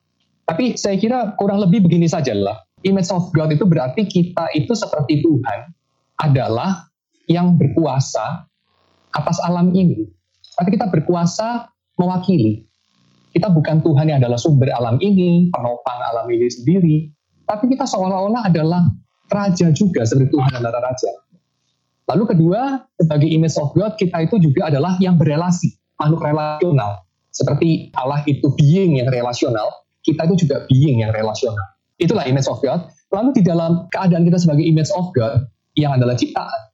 tapi 0.46 0.74
saya 0.74 0.98
kira 0.98 1.34
kurang 1.38 1.62
lebih 1.62 1.86
begini 1.86 2.10
saja 2.10 2.34
lah 2.34 2.58
image 2.82 3.12
of 3.12 3.28
God 3.32 3.52
itu 3.52 3.64
berarti 3.68 4.08
kita 4.08 4.50
itu 4.56 4.72
seperti 4.72 5.20
Tuhan 5.22 5.72
adalah 6.20 6.90
yang 7.30 7.56
berkuasa 7.56 8.50
atas 9.14 9.38
alam 9.42 9.72
ini. 9.74 10.06
Tapi 10.58 10.76
kita 10.76 10.90
berkuasa 10.92 11.70
mewakili. 11.96 12.66
Kita 13.30 13.46
bukan 13.46 13.80
Tuhan 13.86 14.10
yang 14.10 14.18
adalah 14.18 14.36
sumber 14.36 14.74
alam 14.74 14.98
ini, 14.98 15.48
penopang 15.54 16.00
alam 16.02 16.26
ini 16.34 16.50
sendiri, 16.50 16.96
tapi 17.46 17.70
kita 17.70 17.86
seolah-olah 17.86 18.50
adalah 18.50 18.90
raja 19.30 19.70
juga 19.70 20.02
seperti 20.02 20.34
Tuhan 20.34 20.58
adalah 20.58 20.82
raja. 20.82 21.10
Lalu 22.10 22.34
kedua, 22.34 22.82
sebagai 22.98 23.30
image 23.30 23.54
of 23.54 23.70
God, 23.78 23.94
kita 23.94 24.26
itu 24.26 24.42
juga 24.42 24.66
adalah 24.66 24.98
yang 24.98 25.14
berelasi, 25.14 25.70
makhluk 26.00 26.24
relasional. 26.24 27.04
Seperti 27.30 27.92
Allah 27.94 28.24
itu 28.26 28.48
being 28.58 28.98
yang 28.98 29.12
relasional, 29.12 29.86
kita 30.02 30.26
itu 30.26 30.48
juga 30.48 30.66
being 30.66 31.04
yang 31.04 31.12
relasional. 31.12 31.62
Itulah 32.00 32.24
image 32.24 32.48
of 32.48 32.58
God. 32.64 32.88
Lalu 33.12 33.36
di 33.38 33.42
dalam 33.44 33.86
keadaan 33.92 34.24
kita 34.24 34.40
sebagai 34.40 34.64
image 34.64 34.90
of 34.96 35.12
God 35.12 35.44
yang 35.76 35.94
adalah 35.94 36.16
ciptaan, 36.16 36.72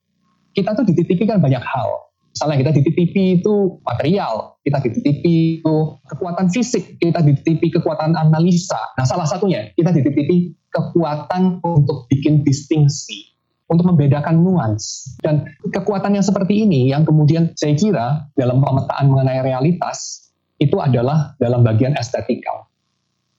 kita 0.55 0.73
tuh 0.73 0.87
dititipi 0.89 1.29
kan 1.29 1.43
banyak 1.43 1.61
hal. 1.61 2.07
Misalnya 2.37 2.69
kita 2.69 2.73
dititipi 2.77 3.41
itu 3.41 3.81
material, 3.81 4.61
kita 4.61 4.85
dititipi 4.85 5.61
itu 5.61 5.77
kekuatan 6.05 6.53
fisik, 6.53 7.01
kita 7.01 7.25
dititipi 7.25 7.73
kekuatan 7.73 8.13
analisa. 8.13 8.77
Nah 9.01 9.09
salah 9.09 9.25
satunya 9.25 9.73
kita 9.73 9.89
dititipi 9.89 10.53
kekuatan 10.69 11.65
untuk 11.65 12.05
bikin 12.13 12.45
distingsi, 12.45 13.36
untuk 13.67 13.87
membedakan 13.91 14.43
nuans. 14.43 15.15
Dan 15.19 15.47
kekuatan 15.75 16.15
yang 16.15 16.25
seperti 16.27 16.67
ini 16.67 16.91
yang 16.95 17.03
kemudian 17.03 17.51
saya 17.59 17.75
kira 17.75 18.07
dalam 18.39 18.63
pemetaan 18.63 19.11
mengenai 19.11 19.43
realitas 19.43 20.31
itu 20.63 20.79
adalah 20.81 21.35
dalam 21.43 21.67
bagian 21.67 21.93
estetikal. 21.99 22.71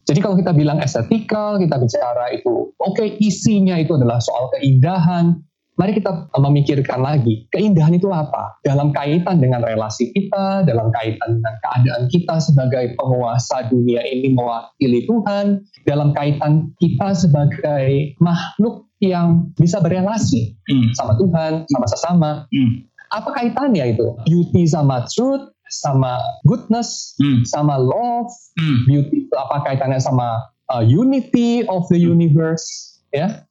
Jadi 0.07 0.23
kalau 0.23 0.39
kita 0.39 0.55
bilang 0.55 0.79
estetikal, 0.79 1.59
kita 1.59 1.75
bicara 1.75 2.31
itu, 2.31 2.71
oke 2.79 2.95
okay, 2.95 3.19
isinya 3.19 3.75
itu 3.75 3.91
adalah 3.99 4.23
soal 4.23 4.47
keindahan, 4.55 5.35
mari 5.77 5.93
kita 5.93 6.27
memikirkan 6.33 7.05
lagi, 7.05 7.45
keindahan 7.53 7.93
itu 7.93 8.09
apa? 8.09 8.57
Dalam 8.65 8.89
kaitan 8.91 9.37
dengan 9.37 9.61
relasi 9.61 10.09
kita, 10.11 10.65
dalam 10.65 10.89
kaitan 10.91 11.39
dengan 11.39 11.55
keadaan 11.61 12.03
kita 12.09 12.35
sebagai 12.41 12.97
penguasa 12.97 13.69
dunia 13.69 14.01
ini 14.03 14.33
mewakili 14.33 15.05
Tuhan, 15.05 15.61
dalam 15.85 16.17
kaitan 16.17 16.73
kita 16.81 17.13
sebagai 17.13 18.17
makhluk 18.17 18.89
yang 18.97 19.53
bisa 19.53 19.77
berelasi 19.77 20.57
hmm. 20.65 20.97
sama 20.97 21.13
Tuhan, 21.21 21.51
sama 21.69 21.85
sesama. 21.85 22.29
Hmm. 22.49 22.89
Apa 23.13 23.29
kaitannya 23.37 23.93
itu? 23.93 24.17
Beauty 24.25 24.65
sama 24.65 25.05
truth, 25.07 25.53
sama 25.69 26.17
goodness, 26.49 27.13
hmm. 27.21 27.45
sama 27.45 27.77
love, 27.77 28.33
hmm. 28.57 28.89
beauty 28.89 29.29
apa 29.37 29.63
kaitannya 29.63 30.01
sama 30.01 30.41
uh, 30.73 30.83
unity 30.83 31.63
of 31.69 31.85
the 31.93 31.99
universe, 32.01 32.97
ya. 33.13 33.46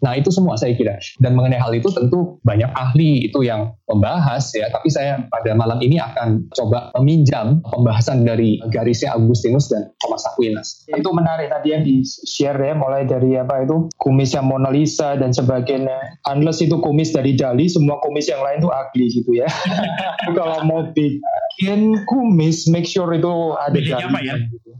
Nah 0.00 0.16
itu 0.16 0.32
semua 0.32 0.56
saya 0.56 0.72
kira. 0.72 0.96
Dan 1.20 1.36
mengenai 1.36 1.60
hal 1.60 1.72
itu 1.76 1.92
tentu 1.92 2.40
banyak 2.44 2.68
ahli 2.72 3.28
itu 3.28 3.44
yang 3.44 3.72
membahas 3.88 4.48
ya. 4.56 4.72
Tapi 4.72 4.88
saya 4.88 5.24
pada 5.28 5.52
malam 5.52 5.80
ini 5.84 6.00
akan 6.00 6.48
coba 6.56 6.92
meminjam 7.00 7.60
pembahasan 7.68 8.24
dari 8.24 8.60
garisnya 8.72 9.16
Augustinus 9.16 9.68
dan 9.68 9.92
Thomas 10.00 10.24
Aquinas. 10.28 10.88
Itu 10.88 11.12
menarik 11.12 11.52
tadi 11.52 11.68
yang 11.76 11.82
di 11.84 12.02
share 12.04 12.58
ya. 12.58 12.72
Mulai 12.72 13.04
dari 13.04 13.36
apa 13.36 13.64
itu 13.64 13.92
kumis 14.00 14.32
yang 14.32 14.48
Mona 14.48 14.72
Lisa 14.72 15.20
dan 15.20 15.36
sebagainya. 15.36 16.20
Unless 16.28 16.64
itu 16.64 16.80
kumis 16.80 17.12
dari 17.12 17.36
Dali, 17.36 17.68
semua 17.68 18.00
kumis 18.00 18.28
yang 18.28 18.40
lain 18.40 18.64
itu 18.64 18.70
ugly 18.72 19.06
gitu 19.12 19.30
ya. 19.36 19.48
Kalau 20.36 20.64
mau 20.64 20.88
bikin 20.96 22.00
kumis, 22.08 22.68
make 22.72 22.88
sure 22.88 23.12
itu 23.12 23.54
ada 23.60 23.76
Dali. 23.76 24.04
Apa 24.04 24.20
ya? 24.24 24.36
Gitu. 24.40 24.70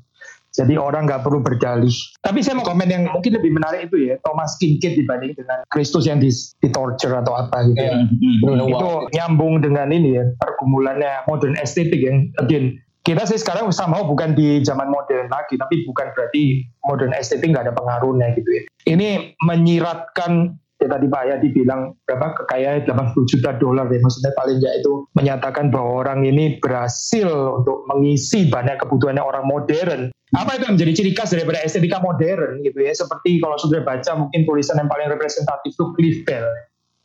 Jadi 0.51 0.75
orang 0.75 1.07
nggak 1.07 1.23
perlu 1.23 1.39
berdalih. 1.41 1.95
Tapi 2.19 2.43
saya 2.43 2.59
mau 2.59 2.67
komen 2.67 2.91
yang 2.91 3.07
mungkin 3.07 3.39
lebih 3.39 3.55
menarik 3.55 3.87
itu 3.87 4.11
ya, 4.11 4.19
Thomas 4.27 4.59
Kincaid 4.59 4.99
dibanding 4.99 5.39
dengan 5.39 5.63
Kristus 5.71 6.11
yang 6.11 6.19
di, 6.19 6.31
di 6.33 6.69
torture 6.75 7.15
atau 7.23 7.39
apa 7.39 7.71
gitu 7.71 7.79
ya. 7.79 8.03
Hmm. 8.03 8.67
Itu 8.67 8.91
nyambung 9.15 9.63
dengan 9.63 9.95
ini 9.95 10.19
ya, 10.19 10.25
pergumulannya 10.43 11.27
modern 11.31 11.55
estetik 11.59 12.03
yang 12.03 12.31
again 12.43 12.83
kita 13.01 13.25
sih 13.25 13.41
sekarang 13.41 13.73
sama 13.73 14.05
bukan 14.05 14.37
di 14.37 14.61
zaman 14.61 14.93
modern 14.93 15.33
lagi, 15.33 15.57
tapi 15.57 15.89
bukan 15.89 16.13
berarti 16.13 16.69
modern 16.85 17.17
estetik 17.17 17.49
nggak 17.49 17.73
ada 17.73 17.75
pengaruhnya 17.75 18.37
gitu 18.37 18.51
ya. 18.53 18.63
Ini 18.93 19.41
menyiratkan 19.41 20.61
ya 20.81 20.89
tadi 20.89 21.07
Pak 21.07 21.23
ya 21.29 21.37
dibilang 21.39 21.93
berapa? 22.09 22.27
Kekayaan 22.43 22.89
80 22.89 23.33
juta 23.37 23.51
dolar 23.61 23.87
ya 23.93 24.01
maksudnya 24.01 24.33
paling 24.35 24.57
nggak 24.59 24.75
itu 24.81 24.93
menyatakan 25.13 25.69
bahwa 25.69 26.05
orang 26.09 26.25
ini 26.25 26.57
berhasil 26.59 27.29
untuk 27.61 27.85
mengisi 27.93 28.49
banyak 28.49 28.81
kebutuhannya 28.81 29.21
orang 29.21 29.45
modern. 29.45 30.09
Apa 30.31 30.57
itu 30.57 30.63
yang 30.71 30.75
menjadi 30.79 30.93
ciri 30.95 31.13
khas 31.13 31.35
daripada 31.35 31.61
estetika 31.61 32.01
modern 32.01 32.65
gitu 32.65 32.79
ya? 32.81 32.95
Seperti 32.97 33.43
kalau 33.43 33.59
sudah 33.61 33.83
baca 33.85 34.11
mungkin 34.17 34.47
tulisan 34.49 34.79
yang 34.81 34.89
paling 34.89 35.11
representatif 35.11 35.75
itu 35.75 35.85
Cliff 35.99 36.19
Bell. 36.25 36.47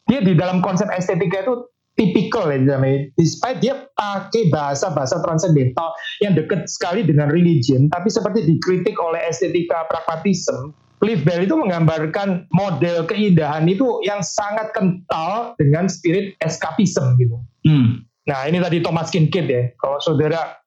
Dia 0.05 0.21
di 0.21 0.37
dalam 0.37 0.61
konsep 0.61 0.85
estetika 0.93 1.41
itu 1.41 1.65
tipikal 1.97 2.51
ya 2.51 2.61
namanya. 2.61 3.09
Despite 3.17 3.57
dia 3.63 3.87
pakai 3.97 4.51
bahasa-bahasa 4.51 5.23
transendental 5.25 5.95
yang 6.21 6.37
dekat 6.37 6.67
sekali 6.69 7.01
dengan 7.01 7.31
religion, 7.31 7.89
tapi 7.89 8.11
seperti 8.11 8.45
dikritik 8.45 8.95
oleh 9.01 9.19
estetika 9.25 9.87
pragmatisme, 9.89 10.75
Cliff 11.03 11.21
Bell 11.27 11.43
itu 11.43 11.55
menggambarkan 11.55 12.47
model 12.55 13.03
keindahan 13.05 13.67
itu 13.67 13.99
yang 14.07 14.23
sangat 14.23 14.71
kental 14.71 15.53
dengan 15.59 15.91
spirit 15.91 16.33
eskapisme 16.39 17.19
gitu. 17.19 17.35
Hmm. 17.67 18.07
Nah 18.25 18.47
ini 18.47 18.57
tadi 18.63 18.79
Thomas 18.81 19.11
Kincaid 19.11 19.47
ya. 19.51 19.63
Kalau 19.77 19.99
saudara 20.01 20.57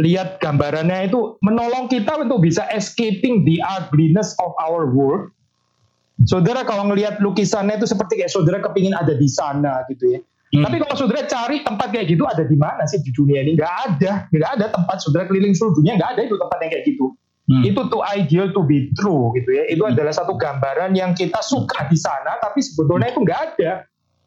lihat 0.00 0.40
gambarannya 0.40 1.12
itu 1.12 1.36
menolong 1.44 1.90
kita 1.90 2.16
untuk 2.24 2.40
bisa 2.40 2.64
escaping 2.72 3.44
the 3.44 3.60
ugliness 3.60 4.32
of 4.40 4.54
our 4.62 4.88
world. 4.88 5.28
Saudara 6.24 6.62
kalau 6.62 6.86
ngelihat 6.86 7.18
lukisannya 7.18 7.82
itu 7.82 7.90
seperti 7.90 8.22
kayak 8.22 8.30
saudara 8.30 8.62
kepingin 8.62 8.94
ada 8.94 9.18
di 9.18 9.26
sana 9.26 9.82
gitu 9.90 10.16
ya. 10.16 10.20
Hmm. 10.52 10.68
Tapi 10.68 10.76
kalau 10.84 10.94
saudara 10.94 11.24
cari 11.26 11.64
tempat 11.64 11.88
kayak 11.90 12.06
gitu 12.12 12.24
ada 12.28 12.44
di 12.44 12.56
mana 12.56 12.84
sih 12.86 13.00
di 13.02 13.10
dunia 13.10 13.42
ini? 13.42 13.58
Gak 13.58 13.74
ada, 13.88 14.28
gak 14.30 14.52
ada 14.60 14.66
tempat 14.70 15.00
saudara 15.00 15.24
keliling 15.26 15.56
seluruh 15.56 15.74
dunia 15.80 15.98
gak 15.98 16.16
ada 16.16 16.20
itu 16.28 16.36
tempat 16.38 16.56
yang 16.62 16.70
kayak 16.70 16.84
gitu. 16.86 17.06
Hmm. 17.42 17.62
Itu 17.66 17.90
tuh 17.90 18.06
ideal 18.06 18.54
to 18.54 18.62
be 18.62 18.94
true 18.94 19.34
gitu 19.34 19.50
ya. 19.50 19.64
Itu 19.66 19.82
hmm. 19.82 19.92
adalah 19.98 20.14
satu 20.14 20.38
gambaran 20.38 20.94
yang 20.94 21.12
kita 21.12 21.42
suka 21.42 21.90
di 21.90 21.98
sana, 21.98 22.38
tapi 22.38 22.62
sebetulnya 22.62 23.10
itu 23.10 23.20
nggak 23.22 23.40
ada. 23.54 23.72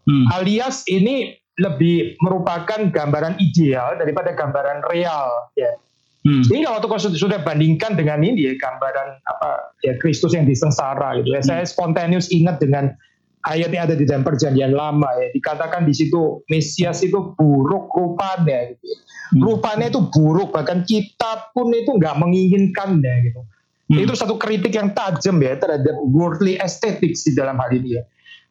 Hmm. 0.06 0.26
Alias 0.36 0.84
ini 0.92 1.34
lebih 1.56 2.20
merupakan 2.20 2.92
gambaran 2.92 3.40
ideal 3.40 3.96
daripada 3.96 4.36
gambaran 4.36 4.84
real 4.92 5.32
ya. 5.56 5.72
Hmm. 6.26 6.44
Sehingga 6.44 6.76
waktu 6.76 6.90
kau 6.90 7.00
sudah 7.00 7.40
bandingkan 7.46 7.96
dengan 7.96 8.20
ini 8.26 8.50
ya 8.50 8.54
gambaran 8.58 9.22
apa 9.30 9.78
ya 9.86 9.94
Kristus 10.02 10.36
yang 10.36 10.44
disengsara 10.44 11.22
gitu 11.22 11.32
ya. 11.32 11.40
Hmm. 11.40 11.48
Saya 11.48 11.64
spontaneous 11.64 12.28
ingat 12.36 12.60
dengan 12.60 12.92
ayat 13.46 13.70
yang 13.72 13.88
ada 13.88 13.96
di 13.96 14.04
dalam 14.04 14.26
perjanjian 14.26 14.74
lama 14.74 15.08
ya. 15.22 15.32
Dikatakan 15.32 15.88
di 15.88 15.94
situ 15.96 16.44
Mesias 16.52 17.06
itu 17.06 17.32
buruk 17.38 17.94
rupanya 17.94 18.74
gitu 18.74 18.84
ya. 18.84 18.98
Rupanya 19.34 19.90
itu 19.90 20.02
buruk 20.14 20.54
bahkan 20.54 20.86
kita 20.86 21.50
pun 21.56 21.74
itu 21.74 21.98
nggak 21.98 22.16
menginginkannya 22.22 23.14
gitu 23.26 23.42
hmm. 23.94 24.04
itu 24.06 24.14
satu 24.14 24.38
kritik 24.38 24.74
yang 24.76 24.94
tajam 24.94 25.42
ya 25.42 25.58
terhadap 25.58 25.96
worldly 26.14 26.60
aesthetics 26.62 27.26
di 27.26 27.34
dalam 27.34 27.58
hal 27.58 27.72
ini 27.74 27.98
ya 27.98 28.04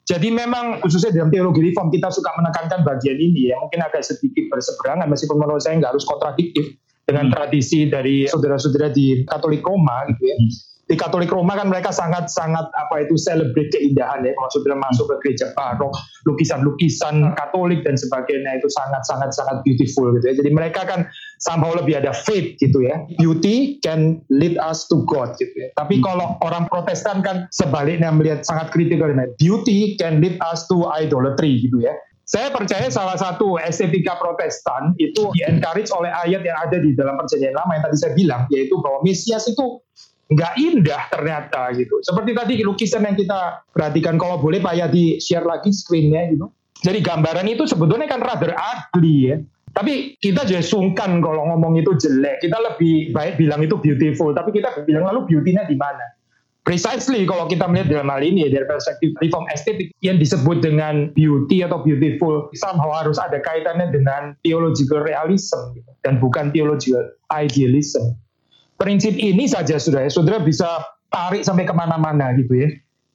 jadi 0.05 0.29
memang 0.29 0.85
khususnya 0.85 1.17
dalam 1.17 1.33
teologi 1.33 1.65
reform 1.65 1.89
kita 1.89 2.13
suka 2.13 2.29
menekankan 2.37 2.85
bagian 2.85 3.17
ini 3.17 3.55
ya 3.55 3.57
mungkin 3.57 3.81
agak 3.81 4.05
sedikit 4.05 4.51
berseberangan 4.53 5.09
meskipun 5.09 5.41
menurut 5.41 5.63
saya 5.65 5.81
nggak 5.81 5.97
harus 5.97 6.05
kontradiktif 6.05 6.77
dengan 7.05 7.29
hmm. 7.29 7.35
tradisi 7.37 7.89
dari 7.89 8.25
saudara-saudara 8.25 8.89
di 8.93 9.25
Katolik 9.29 9.61
Roma 9.61 10.09
gitu 10.13 10.25
ya. 10.25 10.37
Hmm. 10.37 10.74
Di 10.85 10.95
Katolik 11.01 11.33
Roma 11.33 11.57
kan 11.57 11.73
mereka 11.73 11.89
sangat-sangat 11.89 12.69
apa 12.77 12.95
itu 13.01 13.17
celebrate 13.17 13.73
keindahan 13.73 14.21
ya. 14.21 14.37
Kalau 14.37 14.51
sudah 14.53 14.77
masuk 14.77 15.07
ke 15.09 15.17
gereja 15.25 15.49
barok 15.57 15.93
lukisan-lukisan 16.29 17.33
Katolik 17.37 17.81
dan 17.89 17.97
sebagainya 17.97 18.61
itu 18.61 18.69
sangat-sangat 18.69 19.33
sangat 19.33 19.57
beautiful 19.65 20.13
gitu 20.17 20.25
ya. 20.29 20.35
Jadi 20.37 20.51
mereka 20.53 20.85
kan 20.85 21.09
somehow 21.41 21.73
lebih 21.73 22.01
ada 22.05 22.13
faith 22.13 22.61
gitu 22.61 22.85
ya. 22.85 23.01
Beauty 23.17 23.81
can 23.81 24.21
lead 24.29 24.61
us 24.61 24.85
to 24.93 25.05
God 25.09 25.33
gitu 25.41 25.53
ya. 25.57 25.73
Tapi 25.77 26.05
kalau 26.05 26.37
orang 26.45 26.69
Protestan 26.69 27.25
kan 27.25 27.49
sebaliknya 27.49 28.13
melihat 28.13 28.45
sangat 28.45 28.69
kritikal 28.73 29.09
beauty 29.41 29.97
can 29.97 30.21
lead 30.21 30.37
us 30.45 30.69
to 30.69 30.85
idolatry 30.93 31.65
gitu 31.65 31.81
ya. 31.81 31.93
Saya 32.25 32.49
percaya 32.49 32.89
salah 32.89 33.21
satu 33.21 33.61
estetika 33.61 34.17
protestan 34.17 34.97
itu 34.97 35.29
di-encourage 35.37 35.93
oleh 35.93 36.09
ayat 36.09 36.41
yang 36.41 36.57
ada 36.57 36.81
di 36.81 36.97
dalam 36.97 37.21
perjanjian 37.21 37.53
lama 37.53 37.77
yang 37.77 37.85
tadi 37.85 37.97
saya 38.01 38.13
bilang, 38.17 38.43
yaitu 38.49 38.81
bahwa 38.81 39.05
Mesias 39.05 39.45
itu 39.45 39.85
nggak 40.31 40.53
indah 40.57 41.03
ternyata 41.13 41.73
gitu. 41.77 42.01
Seperti 42.01 42.31
tadi 42.33 42.55
lukisan 42.65 43.05
yang 43.05 43.17
kita 43.17 43.65
perhatikan 43.73 44.17
kalau 44.17 44.41
boleh 44.41 44.63
Pak 44.63 44.75
ya 44.75 44.87
di 44.89 45.21
share 45.21 45.45
lagi 45.45 45.69
screennya 45.73 46.33
gitu. 46.33 46.49
Jadi 46.85 47.01
gambaran 47.01 47.49
itu 47.49 47.65
sebetulnya 47.65 48.09
kan 48.09 48.21
rather 48.21 48.53
ugly 48.57 49.33
ya. 49.33 49.37
Tapi 49.75 50.15
kita 50.23 50.47
jadi 50.47 50.63
sungkan 50.63 51.19
kalau 51.19 51.51
ngomong 51.51 51.75
itu 51.81 51.93
jelek. 51.99 52.39
Kita 52.45 52.57
lebih 52.63 53.11
baik 53.11 53.41
bilang 53.43 53.61
itu 53.65 53.75
beautiful. 53.81 54.31
Tapi 54.31 54.55
kita 54.55 54.87
bilang 54.87 55.11
lalu 55.11 55.27
beauty-nya 55.27 55.67
di 55.67 55.75
mana? 55.75 56.05
Precisely 56.65 57.29
kalau 57.29 57.45
kita 57.45 57.69
melihat 57.69 57.93
dalam 57.93 58.09
hal 58.09 58.25
ini 58.25 58.49
ya 58.49 58.57
dari 58.57 58.65
perspektif 58.65 59.13
reform 59.21 59.45
estetik 59.53 59.93
yang 60.01 60.17
disebut 60.17 60.65
dengan 60.65 61.13
beauty 61.13 61.61
atau 61.61 61.85
beautiful 61.85 62.49
somehow 62.57 62.89
harus 62.89 63.21
ada 63.21 63.37
kaitannya 63.37 63.93
dengan 63.93 64.33
theological 64.41 65.05
realism 65.05 65.77
gitu, 65.77 65.93
dan 66.01 66.17
bukan 66.17 66.49
theological 66.57 67.05
idealism 67.37 68.17
prinsip 68.79 69.15
ini 69.15 69.47
saja 69.47 69.79
sudah 69.79 70.07
ya, 70.07 70.11
saudara 70.11 70.43
bisa 70.43 70.83
tarik 71.11 71.47
sampai 71.47 71.65
ke 71.67 71.75
mana-mana 71.75 72.35
gitu 72.35 72.55
ya. 72.59 72.69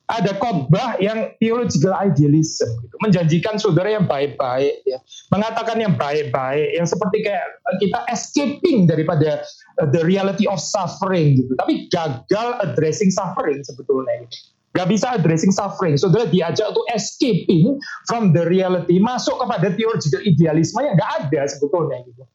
Ada 0.10 0.42
khotbah 0.42 0.98
yang 0.98 1.38
theological 1.38 1.94
idealism, 1.94 2.66
gitu. 2.82 2.96
menjanjikan 3.06 3.62
saudara 3.62 3.94
yang 3.94 4.10
baik-baik, 4.10 4.82
ya. 4.82 4.98
mengatakan 5.30 5.78
yang 5.78 5.94
baik-baik, 5.94 6.74
yang 6.74 6.90
seperti 6.90 7.22
kayak 7.22 7.46
kita 7.78 8.00
escaping 8.10 8.90
daripada 8.90 9.46
uh, 9.78 9.86
the 9.94 10.02
reality 10.02 10.50
of 10.50 10.58
suffering, 10.58 11.38
gitu. 11.38 11.54
Tapi 11.62 11.86
gagal 11.94 12.48
addressing 12.58 13.14
suffering 13.14 13.62
sebetulnya. 13.62 14.26
Gitu. 14.26 14.34
Gak 14.74 14.90
bisa 14.90 15.14
addressing 15.14 15.54
suffering. 15.54 15.94
Saudara 15.94 16.26
diajak 16.26 16.74
untuk 16.74 16.90
escaping 16.90 17.78
from 18.10 18.34
the 18.34 18.50
reality, 18.50 18.98
masuk 18.98 19.38
kepada 19.38 19.70
theological 19.78 20.26
idealisme 20.26 20.82
yang 20.82 20.98
gak 20.98 21.12
ada 21.30 21.46
sebetulnya. 21.54 22.02
Gitu 22.02 22.26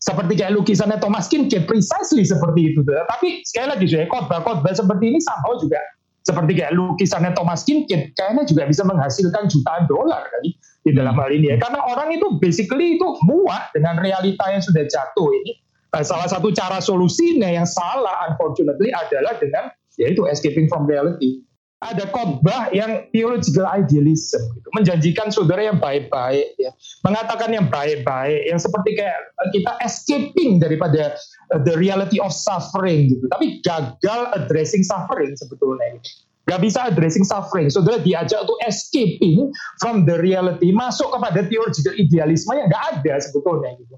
seperti 0.00 0.32
kayak 0.40 0.56
lukisannya 0.56 0.96
Thomas 0.96 1.28
Kinkade 1.28 1.68
precisely 1.68 2.24
seperti 2.24 2.72
itu 2.72 2.80
tapi 2.84 3.44
sekali 3.44 3.68
lagi 3.76 3.86
saya 3.86 4.08
khotbah-khotbah 4.08 4.72
seperti 4.72 5.04
ini 5.12 5.18
somehow 5.20 5.54
juga 5.60 5.80
seperti 6.20 6.52
kayak 6.56 6.72
lukisannya 6.76 7.32
Thomas 7.32 7.64
Kinkade 7.64 8.12
kayaknya 8.12 8.44
juga 8.44 8.68
bisa 8.68 8.82
menghasilkan 8.84 9.48
jutaan 9.48 9.88
dolar 9.88 10.24
kali 10.28 10.56
di 10.84 10.92
dalam 10.96 11.16
hal 11.16 11.32
ini 11.32 11.52
ya. 11.52 11.56
Karena 11.60 11.80
orang 11.84 12.12
itu 12.12 12.36
basically 12.40 12.96
itu 12.96 13.06
muak 13.24 13.72
dengan 13.72 14.00
realita 14.00 14.44
yang 14.48 14.60
sudah 14.64 14.84
jatuh 14.84 15.28
ini. 15.42 15.60
Nah, 15.90 16.06
salah 16.06 16.28
satu 16.30 16.54
cara 16.54 16.78
solusinya 16.78 17.50
yang 17.50 17.66
salah 17.66 18.30
unfortunately 18.30 18.94
adalah 18.94 19.34
dengan 19.42 19.72
yaitu 19.98 20.22
escaping 20.30 20.70
from 20.70 20.86
reality 20.86 21.42
ada 21.80 22.04
khotbah 22.12 22.68
yang 22.76 23.08
theological 23.08 23.64
idealism 23.64 24.40
gitu. 24.52 24.68
menjanjikan 24.76 25.32
saudara 25.32 25.72
yang 25.72 25.80
baik-baik 25.80 26.52
ya 26.60 26.76
mengatakan 27.00 27.48
yang 27.56 27.72
baik-baik 27.72 28.52
yang 28.52 28.60
seperti 28.60 29.00
kayak 29.00 29.16
kita 29.56 29.72
escaping 29.80 30.60
daripada 30.60 31.16
uh, 31.56 31.60
the 31.64 31.72
reality 31.80 32.20
of 32.20 32.36
suffering 32.36 33.08
gitu 33.08 33.24
tapi 33.32 33.64
gagal 33.64 34.20
addressing 34.36 34.84
suffering 34.84 35.32
sebetulnya 35.36 35.96
gitu. 35.96 36.08
Gak 36.48 36.66
bisa 36.66 36.90
addressing 36.90 37.22
suffering. 37.22 37.70
Saudara 37.70 38.02
diajak 38.02 38.42
untuk 38.42 38.58
escaping 38.66 39.54
from 39.78 40.02
the 40.02 40.18
reality, 40.18 40.74
masuk 40.74 41.06
kepada 41.14 41.46
theological 41.46 41.94
idealisme 41.94 42.50
yang 42.58 42.66
gak 42.66 42.84
ada 42.98 43.22
sebetulnya 43.22 43.78
gitu 43.78 43.94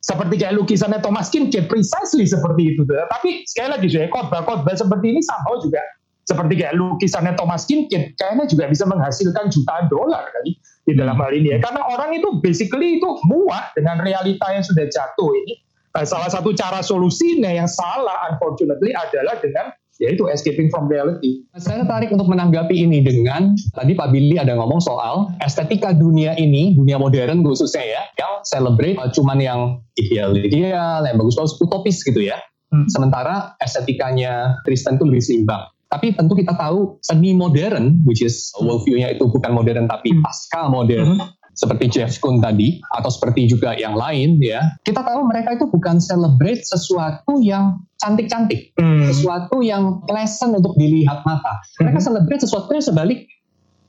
seperti 0.00 0.40
kayak 0.40 0.56
lukisannya 0.56 0.98
Thomas 1.04 1.28
Kinkade 1.28 1.68
precisely 1.68 2.24
seperti 2.24 2.72
itu. 2.72 2.82
Tapi 2.88 3.44
sekali 3.44 3.68
lagi 3.68 3.86
saya 3.92 4.08
khotbah-khotbah 4.08 4.72
seperti 4.72 5.12
ini 5.12 5.20
somehow 5.20 5.60
juga 5.60 5.84
seperti 6.30 6.54
kayak 6.62 6.78
lukisannya 6.78 7.34
Thomas 7.34 7.66
Kinkade 7.66 8.14
kayaknya 8.14 8.46
juga 8.46 8.70
bisa 8.70 8.86
menghasilkan 8.86 9.50
jutaan 9.50 9.90
dolar 9.90 10.30
kali 10.30 10.54
di 10.86 10.94
dalam 10.94 11.18
hal 11.18 11.34
ini 11.34 11.58
ya 11.58 11.58
karena 11.58 11.82
orang 11.90 12.14
itu 12.14 12.38
basically 12.38 13.02
itu 13.02 13.08
muak 13.26 13.74
dengan 13.74 13.98
realita 13.98 14.46
yang 14.54 14.62
sudah 14.62 14.86
jatuh 14.86 15.30
ini 15.34 15.58
nah, 15.90 16.06
salah 16.06 16.30
satu 16.30 16.54
cara 16.54 16.78
solusinya 16.86 17.50
yang 17.50 17.66
salah 17.66 18.30
unfortunately 18.30 18.94
adalah 18.94 19.34
dengan 19.42 19.74
yaitu 20.00 20.24
escaping 20.32 20.72
from 20.72 20.88
reality. 20.88 21.44
Saya 21.60 21.84
tertarik 21.84 22.08
untuk 22.08 22.24
menanggapi 22.32 22.72
ini 22.72 23.04
dengan 23.04 23.52
tadi 23.76 23.92
Pak 23.92 24.08
Billy 24.08 24.40
ada 24.40 24.56
ngomong 24.56 24.80
soal 24.80 25.28
estetika 25.44 25.92
dunia 25.92 26.32
ini, 26.40 26.72
dunia 26.72 26.96
modern 26.96 27.44
khususnya 27.44 27.84
ya, 27.84 28.02
yang 28.16 28.32
celebrate 28.48 28.96
uh, 28.96 29.12
cuman 29.12 29.38
yang 29.38 29.60
ideal-ideal, 30.00 31.04
yang 31.04 31.16
bagus-bagus, 31.20 31.60
utopis 31.60 32.00
gitu 32.00 32.24
ya. 32.24 32.40
Hmm. 32.72 32.88
Sementara 32.88 33.52
estetikanya 33.60 34.56
Kristen 34.64 34.96
itu 34.96 35.04
lebih 35.04 35.20
seimbang. 35.20 35.68
Tapi 35.90 36.14
tentu 36.14 36.38
kita 36.38 36.54
tahu 36.54 37.02
seni 37.02 37.34
modern, 37.34 38.06
which 38.06 38.22
is 38.22 38.54
worldview-nya 38.62 39.18
itu 39.18 39.26
bukan 39.26 39.50
modern 39.50 39.90
tapi 39.90 40.14
hmm. 40.14 40.22
pasca 40.22 40.70
modern, 40.70 41.18
hmm. 41.18 41.34
seperti 41.50 41.90
Jeff 41.90 42.14
Koons 42.22 42.38
tadi, 42.38 42.78
atau 42.94 43.10
seperti 43.10 43.50
juga 43.50 43.74
yang 43.74 43.98
lain 43.98 44.38
ya, 44.38 44.62
kita 44.86 45.02
tahu 45.02 45.26
mereka 45.26 45.58
itu 45.58 45.66
bukan 45.66 45.98
celebrate 45.98 46.62
sesuatu 46.62 47.42
yang 47.42 47.82
cantik-cantik, 47.98 48.70
hmm. 48.78 49.10
sesuatu 49.10 49.66
yang 49.66 49.98
pleasant 50.06 50.54
untuk 50.54 50.78
dilihat 50.78 51.26
mata. 51.26 51.58
Mereka 51.82 51.98
hmm. 51.98 52.06
celebrate 52.06 52.40
sesuatu 52.46 52.70
yang 52.70 52.86
sebalik. 52.86 53.26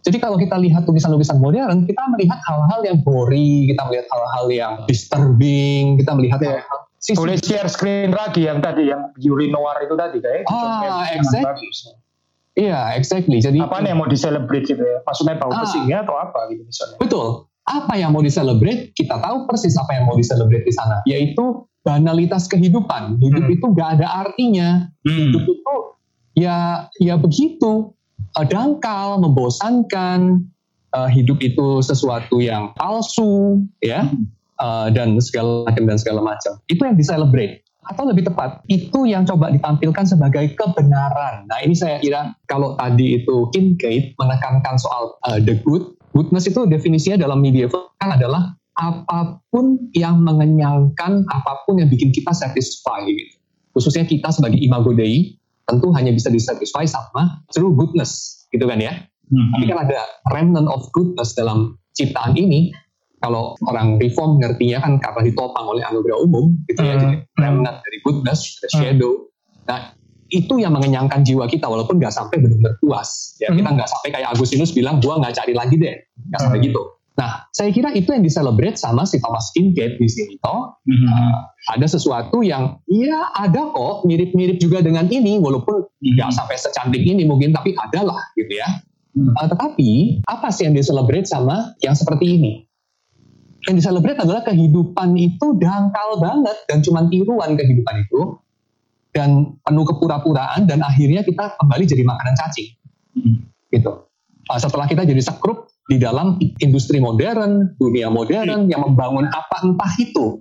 Jadi 0.01 0.17
kalau 0.17 0.33
kita 0.41 0.57
lihat 0.57 0.89
tulisan-tulisan 0.89 1.37
modern, 1.37 1.85
kita 1.85 2.01
melihat 2.09 2.41
hal-hal 2.49 2.81
yang 2.81 2.97
boring, 3.05 3.69
kita 3.69 3.85
melihat 3.85 4.09
hal-hal 4.09 4.45
yang 4.49 4.73
disturbing, 4.89 6.01
kita 6.01 6.17
melihat 6.17 6.41
yeah. 6.41 6.65
hal-hal 6.65 6.90
Boleh 7.17 7.37
share 7.41 7.65
screen 7.65 8.13
lagi 8.13 8.45
yang 8.45 8.61
tadi 8.61 8.93
yang 8.93 9.09
Yuri 9.17 9.49
Noir 9.49 9.81
itu 9.81 9.97
tadi 9.97 10.21
kayak. 10.21 10.45
Ah, 10.53 11.09
exactly. 11.17 11.65
Iya, 12.53 12.93
exactly. 12.93 13.41
Jadi 13.41 13.57
apa 13.57 13.81
nih 13.81 13.95
yang 13.95 13.99
mau 14.05 14.09
diselebrate 14.11 14.69
gitu 14.69 14.83
ya? 14.85 15.01
Maksudnya 15.01 15.35
bau 15.41 15.49
ah, 15.49 15.65
pesingnya 15.65 16.05
atau 16.05 16.13
apa 16.13 16.51
gitu 16.53 16.61
misalnya? 16.61 16.97
Betul. 17.01 17.49
Apa 17.65 17.93
yang 17.97 18.13
mau 18.13 18.21
diselebrate? 18.21 18.93
Kita 18.93 19.17
tahu 19.17 19.49
persis 19.49 19.73
apa 19.81 19.97
yang 19.97 20.05
mau 20.05 20.13
diselebrate 20.13 20.61
di 20.61 20.73
sana, 20.75 21.01
yaitu 21.09 21.65
banalitas 21.81 22.45
kehidupan. 22.45 23.17
Hidup 23.17 23.49
hmm. 23.49 23.55
itu 23.57 23.65
gak 23.73 23.89
ada 23.97 24.07
artinya. 24.27 24.91
Hmm. 25.01 25.31
Hidup 25.31 25.43
itu 25.47 25.75
ya 26.37 26.85
ya 27.01 27.17
begitu 27.17 27.97
uh, 28.37 28.45
dangkal, 28.45 29.17
membosankan. 29.17 30.45
Uh, 30.91 31.07
hidup 31.07 31.39
itu 31.39 31.79
sesuatu 31.79 32.43
yang 32.43 32.75
palsu, 32.75 33.63
ya. 33.79 34.11
Hmm 34.11 34.27
uh, 34.61 34.87
dan 34.93 35.17
segala 35.17 35.65
macam 35.65 35.83
dan 35.89 35.97
segala 35.97 36.21
macam. 36.21 36.61
Itu 36.69 36.85
yang 36.85 36.95
diselebrate 36.95 37.65
atau 37.81 38.05
lebih 38.05 38.29
tepat 38.29 38.61
itu 38.69 39.09
yang 39.09 39.25
coba 39.25 39.49
ditampilkan 39.49 40.05
sebagai 40.05 40.53
kebenaran. 40.53 41.49
Nah 41.49 41.59
ini 41.65 41.73
saya 41.73 41.97
kira 41.97 42.37
kalau 42.45 42.77
tadi 42.77 43.17
itu 43.17 43.49
Kincaid 43.49 44.13
menekankan 44.21 44.77
soal 44.77 45.17
uh, 45.25 45.41
the 45.41 45.57
good, 45.65 45.97
goodness 46.13 46.45
itu 46.45 46.69
definisinya 46.69 47.25
dalam 47.25 47.41
medieval 47.41 47.89
kan 47.97 48.13
adalah 48.13 48.53
apa 48.77 49.41
pun 49.49 49.91
yang 49.97 50.21
mengenyangkan, 50.21 51.25
apa 51.27 51.65
pun 51.65 51.81
yang 51.81 51.89
bikin 51.89 52.13
kita 52.13 52.31
satisfy 52.31 53.01
gitu. 53.09 53.35
Khususnya 53.73 54.05
kita 54.05 54.29
sebagai 54.29 54.61
imago 54.61 54.93
Dei 54.93 55.35
tentu 55.65 55.89
hanya 55.95 56.13
bisa 56.13 56.29
disatisfy 56.29 56.85
sama 56.85 57.41
true 57.49 57.73
goodness 57.73 58.45
gitu 58.53 58.69
kan 58.69 58.77
ya. 58.77 58.93
Hmm. 59.31 59.49
Tapi 59.57 59.65
kan 59.71 59.79
ada 59.89 59.99
remnant 60.29 60.67
of 60.69 60.85
goodness 60.93 61.33
dalam 61.33 61.79
ciptaan 61.95 62.35
ini 62.35 62.71
kalau 63.21 63.53
orang 63.69 64.01
reform 64.01 64.41
ngertinya 64.41 64.81
kan 64.81 64.97
karena 64.97 65.21
ditopang 65.29 65.65
oleh 65.69 65.85
anugerah 65.85 66.17
umum 66.19 66.57
gitu 66.65 66.81
ya, 66.81 66.97
hmm. 66.97 67.01
jadi 67.05 67.15
remnant 67.37 67.77
dari 67.85 67.97
goodness, 68.01 68.57
the 68.59 68.69
hmm. 68.73 68.77
shadow. 68.81 69.13
Nah 69.69 69.93
itu 70.31 70.57
yang 70.57 70.73
mengenyangkan 70.73 71.21
jiwa 71.21 71.45
kita 71.45 71.67
walaupun 71.67 72.01
nggak 72.01 72.11
sampai 72.11 72.41
benar-benar 72.41 72.75
puas. 72.81 73.37
Ya, 73.37 73.53
hmm. 73.53 73.61
Kita 73.61 73.69
nggak 73.77 73.89
sampai 73.93 74.09
kayak 74.09 74.29
Agustinus 74.33 74.73
bilang 74.73 74.97
gua 74.99 75.21
nggak 75.21 75.37
cari 75.37 75.53
lagi 75.53 75.75
deh, 75.77 75.95
nggak 76.33 76.39
sampai 76.41 76.59
hmm. 76.59 76.67
gitu. 76.71 76.81
Nah, 77.19 77.45
saya 77.51 77.69
kira 77.75 77.91
itu 77.91 78.09
yang 78.15 78.23
diselebrate 78.23 78.79
sama 78.79 79.03
si 79.03 79.19
Thomas 79.19 79.51
Kinkade 79.51 79.99
di 79.99 80.07
sini 80.07 80.39
toh. 80.39 80.79
Mm-hmm. 80.87 81.05
Uh, 81.11 81.37
ada 81.75 81.85
sesuatu 81.85 82.39
yang 82.39 82.79
ya 82.87 83.29
ada 83.35 83.67
kok 83.69 84.07
mirip-mirip 84.07 84.57
juga 84.57 84.79
dengan 84.79 85.05
ini 85.11 85.35
walaupun 85.37 85.85
nggak 85.99 86.17
mm-hmm. 86.17 86.31
sampai 86.31 86.55
secantik 86.55 87.03
ini 87.03 87.27
mungkin 87.27 87.51
tapi 87.51 87.75
ada 87.75 88.07
lah 88.07 88.21
gitu 88.39 88.55
ya. 88.55 88.67
Mm-hmm. 89.13 89.37
Uh, 89.37 89.47
tetapi 89.51 89.89
apa 90.25 90.47
sih 90.55 90.65
yang 90.65 90.73
diselebrate 90.73 91.27
sama 91.27 91.75
yang 91.83 91.93
seperti 91.93 92.39
ini? 92.39 92.53
Yang 93.69 93.75
diselebrate 93.77 94.17
adalah 94.17 94.41
kehidupan 94.41 95.13
itu 95.17 95.57
dangkal 95.61 96.17
banget 96.17 96.57
dan 96.65 96.81
cuma 96.81 97.05
tiruan 97.11 97.53
kehidupan 97.53 97.95
itu 98.01 98.21
dan 99.11 99.59
penuh 99.61 99.85
kepura-puraan 99.85 100.65
dan 100.65 100.81
akhirnya 100.81 101.21
kita 101.21 101.59
kembali 101.59 101.83
jadi 101.85 102.03
makanan 102.07 102.33
cacing 102.39 102.69
hmm. 103.17 103.35
gitu 103.69 104.07
uh, 104.49 104.59
setelah 104.59 104.87
kita 104.87 105.05
jadi 105.05 105.21
sekrup 105.21 105.69
di 105.91 105.99
dalam 105.99 106.39
industri 106.63 106.97
modern 107.03 107.75
dunia 107.77 108.07
modern 108.07 108.65
hmm. 108.65 108.71
yang 108.71 108.81
membangun 108.81 109.27
apa 109.29 109.67
entah 109.67 109.93
itu 109.99 110.39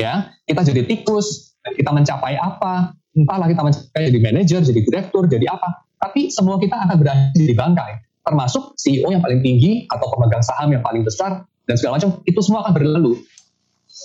ya 0.00 0.32
kita 0.48 0.64
jadi 0.66 0.82
tikus 0.88 1.54
kita 1.76 1.90
mencapai 1.92 2.38
apa 2.38 2.96
entahlah 3.16 3.48
kita 3.48 3.60
kayak 3.96 4.06
jadi 4.12 4.20
manajer, 4.20 4.60
jadi 4.62 4.80
direktur, 4.84 5.24
jadi 5.26 5.48
apa. 5.48 5.88
Tapi 5.96 6.28
semua 6.28 6.60
kita 6.60 6.76
akan 6.76 6.96
berakhir 7.00 7.32
di 7.32 7.56
bangkai, 7.56 7.92
termasuk 8.28 8.76
CEO 8.76 9.08
yang 9.08 9.24
paling 9.24 9.40
tinggi 9.40 9.88
atau 9.88 10.06
pemegang 10.12 10.44
saham 10.44 10.68
yang 10.76 10.84
paling 10.84 11.02
besar 11.02 11.48
dan 11.66 11.74
segala 11.78 11.98
macam. 12.00 12.22
Itu 12.24 12.40
semua 12.42 12.66
akan 12.66 12.72
berlalu. 12.74 13.12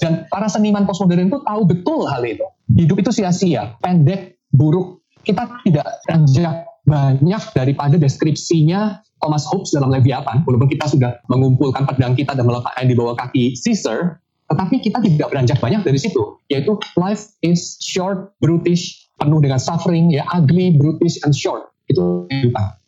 Dan 0.02 0.26
para 0.28 0.50
seniman 0.50 0.84
postmodern 0.89 1.30
itu 1.30 1.39
tahu 1.45 1.62
betul 1.67 2.10
hal 2.10 2.26
itu. 2.26 2.45
Hidup 2.74 2.97
itu 3.02 3.12
sia-sia, 3.13 3.78
pendek, 3.80 4.41
buruk. 4.50 5.04
Kita 5.21 5.62
tidak 5.62 5.86
beranjak 6.08 6.65
banyak 6.82 7.43
daripada 7.54 7.95
deskripsinya 8.02 9.06
Thomas 9.21 9.45
Hobbes 9.45 9.69
dalam 9.69 9.93
Leviathan, 9.93 10.41
walaupun 10.50 10.65
kita 10.65 10.89
sudah 10.89 11.21
mengumpulkan 11.30 11.86
pedang 11.86 12.17
kita 12.17 12.34
dan 12.34 12.41
meletakkan 12.41 12.89
di 12.89 12.97
bawah 12.97 13.13
kaki 13.13 13.54
Caesar, 13.54 14.17
tetapi 14.50 14.82
kita 14.82 14.97
tidak 15.06 15.30
beranjak 15.30 15.62
banyak 15.62 15.86
dari 15.86 16.02
situ, 16.02 16.41
yaitu 16.50 16.74
life 16.97 17.38
is 17.45 17.78
short, 17.86 18.34
brutish, 18.41 19.08
penuh 19.21 19.38
dengan 19.38 19.62
suffering, 19.62 20.10
ya 20.10 20.26
ugly, 20.34 20.74
brutish, 20.74 21.21
and 21.21 21.38
short. 21.38 21.69
Itu 21.86 22.26
kehidupan. 22.26 22.81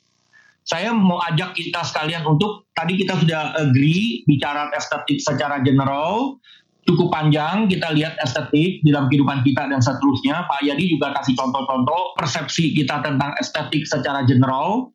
Saya 0.64 0.96
mau 0.96 1.20
ajak 1.20 1.60
kita 1.60 1.84
sekalian 1.84 2.24
untuk 2.24 2.72
tadi 2.72 2.96
kita 2.96 3.20
sudah 3.20 3.56
agree 3.60 4.24
bicara 4.24 4.72
estetik 4.72 5.20
secara 5.20 5.60
general, 5.60 6.40
cukup 6.88 7.12
panjang 7.12 7.68
kita 7.68 7.92
lihat 7.92 8.16
estetik 8.24 8.80
di 8.84 8.90
dalam 8.92 9.12
kehidupan 9.12 9.44
kita 9.44 9.68
dan 9.68 9.84
seterusnya. 9.84 10.48
Pak 10.48 10.64
Yadi 10.64 10.88
juga 10.88 11.12
kasih 11.20 11.36
contoh-contoh 11.36 12.16
persepsi 12.16 12.72
kita 12.76 13.04
tentang 13.04 13.36
estetik 13.40 13.84
secara 13.84 14.24
general. 14.24 14.92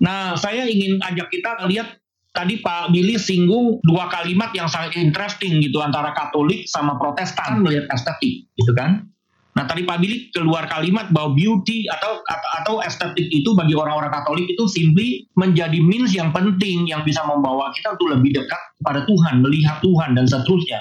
Nah, 0.00 0.34
saya 0.34 0.64
ingin 0.64 0.98
ajak 1.04 1.28
kita 1.28 1.68
lihat 1.68 2.00
tadi 2.32 2.64
Pak 2.64 2.90
Billy 2.90 3.20
singgung 3.20 3.78
dua 3.84 4.08
kalimat 4.08 4.50
yang 4.56 4.66
sangat 4.66 4.96
interesting 4.96 5.60
gitu 5.60 5.78
antara 5.84 6.16
Katolik 6.16 6.64
sama 6.64 6.96
Protestan 6.96 7.60
melihat 7.60 7.86
estetik 7.92 8.48
gitu 8.56 8.72
kan. 8.72 9.11
Nah 9.52 9.68
tadi 9.68 9.84
Pak 9.84 10.00
Billy 10.00 10.32
keluar 10.32 10.64
kalimat 10.64 11.12
bahwa 11.12 11.36
beauty 11.36 11.84
atau 11.84 12.24
atau 12.64 12.80
estetik 12.80 13.28
itu 13.28 13.52
bagi 13.52 13.76
orang-orang 13.76 14.08
Katolik 14.08 14.48
itu 14.48 14.64
simply 14.64 15.28
menjadi 15.36 15.76
means 15.76 16.16
yang 16.16 16.32
penting 16.32 16.88
yang 16.88 17.04
bisa 17.04 17.20
membawa 17.28 17.68
kita 17.76 17.92
untuk 17.92 18.16
lebih 18.16 18.32
dekat 18.32 18.62
pada 18.80 19.04
Tuhan, 19.04 19.44
melihat 19.44 19.84
Tuhan 19.84 20.16
dan 20.16 20.24
seterusnya. 20.24 20.80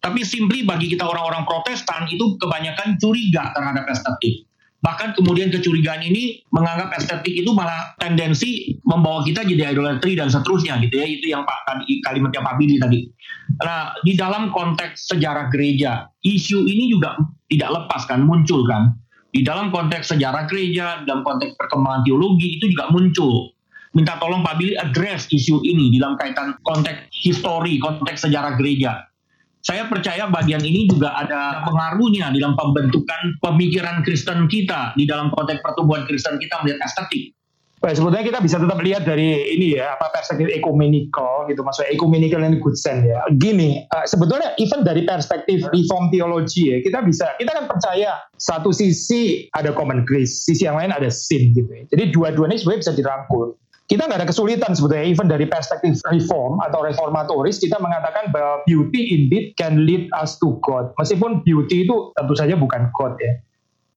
Tapi 0.00 0.24
simply 0.24 0.64
bagi 0.64 0.88
kita 0.88 1.04
orang-orang 1.04 1.44
Protestan 1.44 2.08
itu 2.08 2.40
kebanyakan 2.40 2.96
curiga 2.96 3.52
terhadap 3.52 3.84
estetik. 3.92 4.48
Bahkan 4.80 5.12
kemudian 5.12 5.52
kecurigaan 5.52 6.00
ini 6.00 6.40
menganggap 6.56 6.96
estetik 6.96 7.36
itu 7.36 7.52
malah 7.52 7.92
tendensi 8.00 8.80
membawa 8.88 9.20
kita 9.28 9.44
jadi 9.44 9.76
idolatry 9.76 10.16
dan 10.16 10.32
seterusnya 10.32 10.80
gitu 10.80 10.96
ya. 10.96 11.04
Itu 11.04 11.26
yang 11.28 11.44
Pak 11.44 11.58
tadi 11.68 12.00
kalimatnya 12.00 12.40
Pak 12.40 12.54
Billy 12.56 12.80
tadi. 12.80 13.04
Nah, 13.60 13.92
di 14.00 14.16
dalam 14.16 14.48
konteks 14.48 15.12
sejarah 15.12 15.52
gereja, 15.52 16.08
isu 16.24 16.64
ini 16.64 16.88
juga 16.88 17.20
tidak 17.52 17.76
lepas 17.76 18.08
kan 18.08 18.24
muncul 18.24 18.64
kan. 18.64 18.96
Di 19.30 19.44
dalam 19.44 19.68
konteks 19.68 20.16
sejarah 20.16 20.48
gereja, 20.48 21.04
dalam 21.04 21.22
konteks 21.28 21.60
perkembangan 21.60 22.02
teologi 22.08 22.56
itu 22.56 22.72
juga 22.72 22.88
muncul. 22.88 23.52
Minta 23.92 24.16
tolong 24.16 24.40
Pak 24.40 24.56
Billy 24.56 24.80
address 24.80 25.28
isu 25.28 25.60
ini 25.60 25.92
dalam 26.00 26.16
kaitan 26.16 26.56
konteks 26.64 27.12
histori, 27.12 27.76
konteks 27.76 28.24
sejarah 28.24 28.56
gereja 28.56 29.09
saya 29.60 29.84
percaya 29.88 30.24
bagian 30.32 30.64
ini 30.64 30.88
juga 30.88 31.12
ada 31.12 31.64
pengaruhnya 31.68 32.32
dalam 32.32 32.56
pembentukan 32.56 33.36
pemikiran 33.44 34.00
Kristen 34.04 34.48
kita 34.48 34.96
di 34.96 35.04
dalam 35.04 35.28
konteks 35.36 35.60
pertumbuhan 35.60 36.08
Kristen 36.08 36.40
kita 36.40 36.64
melihat 36.64 36.80
estetik. 36.88 37.36
Baik, 37.80 37.96
sebetulnya 37.96 38.24
kita 38.28 38.40
bisa 38.44 38.60
tetap 38.60 38.76
lihat 38.84 39.08
dari 39.08 39.56
ini 39.56 39.80
ya, 39.80 39.96
apa 39.96 40.12
perspektif 40.12 40.52
ekumenikal 40.52 41.48
gitu, 41.48 41.64
maksudnya 41.64 41.88
ekumenikal 41.96 42.44
and 42.44 42.60
good 42.60 42.76
sense 42.76 43.08
ya. 43.08 43.24
Gini, 43.40 43.88
uh, 43.88 44.04
sebetulnya 44.04 44.52
even 44.60 44.84
dari 44.84 45.08
perspektif 45.08 45.64
reform 45.64 46.12
teologi 46.12 46.76
ya, 46.76 46.84
kita 46.84 47.00
bisa, 47.00 47.32
kita 47.40 47.56
kan 47.56 47.64
percaya 47.72 48.20
satu 48.36 48.68
sisi 48.68 49.48
ada 49.56 49.72
common 49.72 50.04
grace, 50.04 50.44
sisi 50.44 50.68
yang 50.68 50.76
lain 50.76 50.92
ada 50.92 51.08
sin 51.08 51.56
gitu 51.56 51.72
ya. 51.72 51.88
Jadi 51.88 52.12
dua-duanya 52.12 52.60
sebenarnya 52.60 52.80
bisa 52.84 52.92
dirangkul 52.92 53.56
kita 53.90 54.06
nggak 54.06 54.22
ada 54.22 54.28
kesulitan 54.30 54.70
sebetulnya 54.70 55.02
even 55.02 55.26
dari 55.26 55.50
perspektif 55.50 55.98
reform 56.06 56.62
atau 56.62 56.86
reformatoris 56.86 57.58
kita 57.58 57.74
mengatakan 57.82 58.30
bahwa 58.30 58.62
beauty 58.62 59.18
indeed 59.18 59.50
can 59.58 59.82
lead 59.82 60.06
us 60.14 60.38
to 60.38 60.62
God. 60.62 60.94
Meskipun 60.94 61.42
beauty 61.42 61.82
itu 61.82 62.14
tentu 62.14 62.38
saja 62.38 62.54
bukan 62.54 62.86
God 62.94 63.18
ya. 63.18 63.42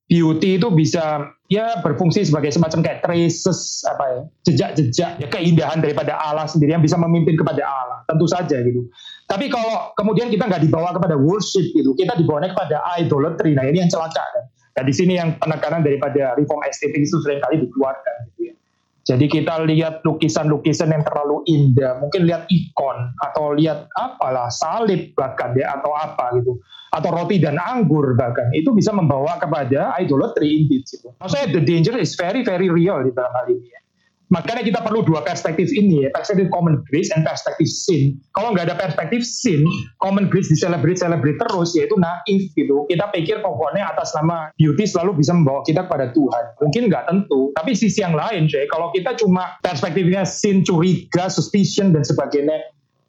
Beauty 0.10 0.58
itu 0.58 0.68
bisa 0.74 1.30
ya 1.46 1.78
berfungsi 1.86 2.26
sebagai 2.26 2.50
semacam 2.50 2.82
kayak 2.82 3.06
traces 3.06 3.86
apa 3.86 4.04
ya 4.04 4.20
jejak-jejak 4.50 5.12
ya 5.22 5.28
keindahan 5.30 5.78
daripada 5.78 6.18
Allah 6.18 6.50
sendiri 6.50 6.74
yang 6.74 6.82
bisa 6.82 6.98
memimpin 6.98 7.38
kepada 7.38 7.62
Allah. 7.62 8.02
Tentu 8.10 8.26
saja 8.26 8.66
gitu. 8.66 8.90
Tapi 9.30 9.46
kalau 9.54 9.94
kemudian 9.94 10.34
kita 10.34 10.50
nggak 10.50 10.66
dibawa 10.66 10.90
kepada 10.98 11.22
worship 11.22 11.70
gitu 11.70 11.94
kita 11.94 12.18
dibawanya 12.18 12.58
kepada 12.58 12.82
idolatry 12.98 13.54
nah 13.54 13.62
ini 13.62 13.86
yang 13.86 13.94
celaka 13.94 14.26
kan. 14.26 14.44
Nah 14.74 14.84
di 14.90 14.94
sini 14.98 15.22
yang 15.22 15.38
penekanan 15.38 15.86
daripada 15.86 16.34
reform 16.34 16.66
estetik 16.66 17.06
itu 17.06 17.22
sering 17.22 17.38
kali 17.46 17.62
dikeluarkan 17.62 18.16
gitu 18.34 18.50
ya 18.50 18.54
jadi 19.04 19.28
kita 19.28 19.68
lihat 19.68 20.00
lukisan-lukisan 20.08 20.96
yang 20.96 21.04
terlalu 21.04 21.44
indah, 21.52 22.00
mungkin 22.00 22.24
lihat 22.24 22.48
ikon 22.48 23.12
atau 23.20 23.52
lihat 23.52 23.92
apalah 24.00 24.48
salib 24.48 25.12
bahkan 25.20 25.52
ya 25.60 25.76
atau 25.76 25.92
apa 25.92 26.40
gitu, 26.40 26.56
atau 26.88 27.10
roti 27.12 27.36
dan 27.36 27.60
anggur 27.60 28.16
bahkan 28.16 28.48
itu 28.56 28.72
bisa 28.72 28.96
membawa 28.96 29.36
kepada 29.44 29.92
idolatry 30.00 30.56
indeed 30.56 30.88
gitu. 30.88 31.12
Maksudnya 31.20 31.52
the 31.52 31.62
danger 31.68 32.00
is 32.00 32.16
very 32.16 32.48
very 32.48 32.72
real 32.72 33.04
di 33.04 33.12
dalam 33.12 33.36
hal 33.36 33.52
ini 33.52 33.68
ya. 33.68 33.83
Makanya 34.34 34.66
kita 34.66 34.80
perlu 34.82 35.06
dua 35.06 35.22
perspektif 35.22 35.70
ini 35.70 36.04
ya, 36.04 36.10
perspektif 36.10 36.50
common 36.50 36.82
grace 36.90 37.14
dan 37.14 37.22
perspektif 37.22 37.70
sin. 37.70 38.18
Kalau 38.34 38.50
nggak 38.50 38.66
ada 38.66 38.76
perspektif 38.82 39.22
sin, 39.22 39.62
common 40.02 40.26
grace 40.26 40.50
di 40.50 40.58
celebrate 40.58 40.98
celebrate 40.98 41.38
terus, 41.38 41.78
yaitu 41.78 41.94
naif 42.02 42.50
gitu. 42.58 42.90
Kita 42.90 43.14
pikir 43.14 43.46
pokoknya 43.46 43.94
atas 43.94 44.10
nama 44.18 44.50
beauty 44.58 44.90
selalu 44.90 45.22
bisa 45.22 45.38
membawa 45.38 45.62
kita 45.62 45.86
kepada 45.86 46.10
Tuhan. 46.18 46.44
Mungkin 46.66 46.90
nggak 46.90 47.06
tentu, 47.14 47.54
tapi 47.54 47.78
sisi 47.78 48.02
yang 48.02 48.18
lain, 48.18 48.50
cuy. 48.50 48.66
Kalau 48.66 48.90
kita 48.90 49.14
cuma 49.22 49.54
perspektifnya 49.62 50.26
sin, 50.26 50.66
curiga, 50.66 51.30
suspicion 51.30 51.94
dan 51.94 52.02
sebagainya, 52.02 52.58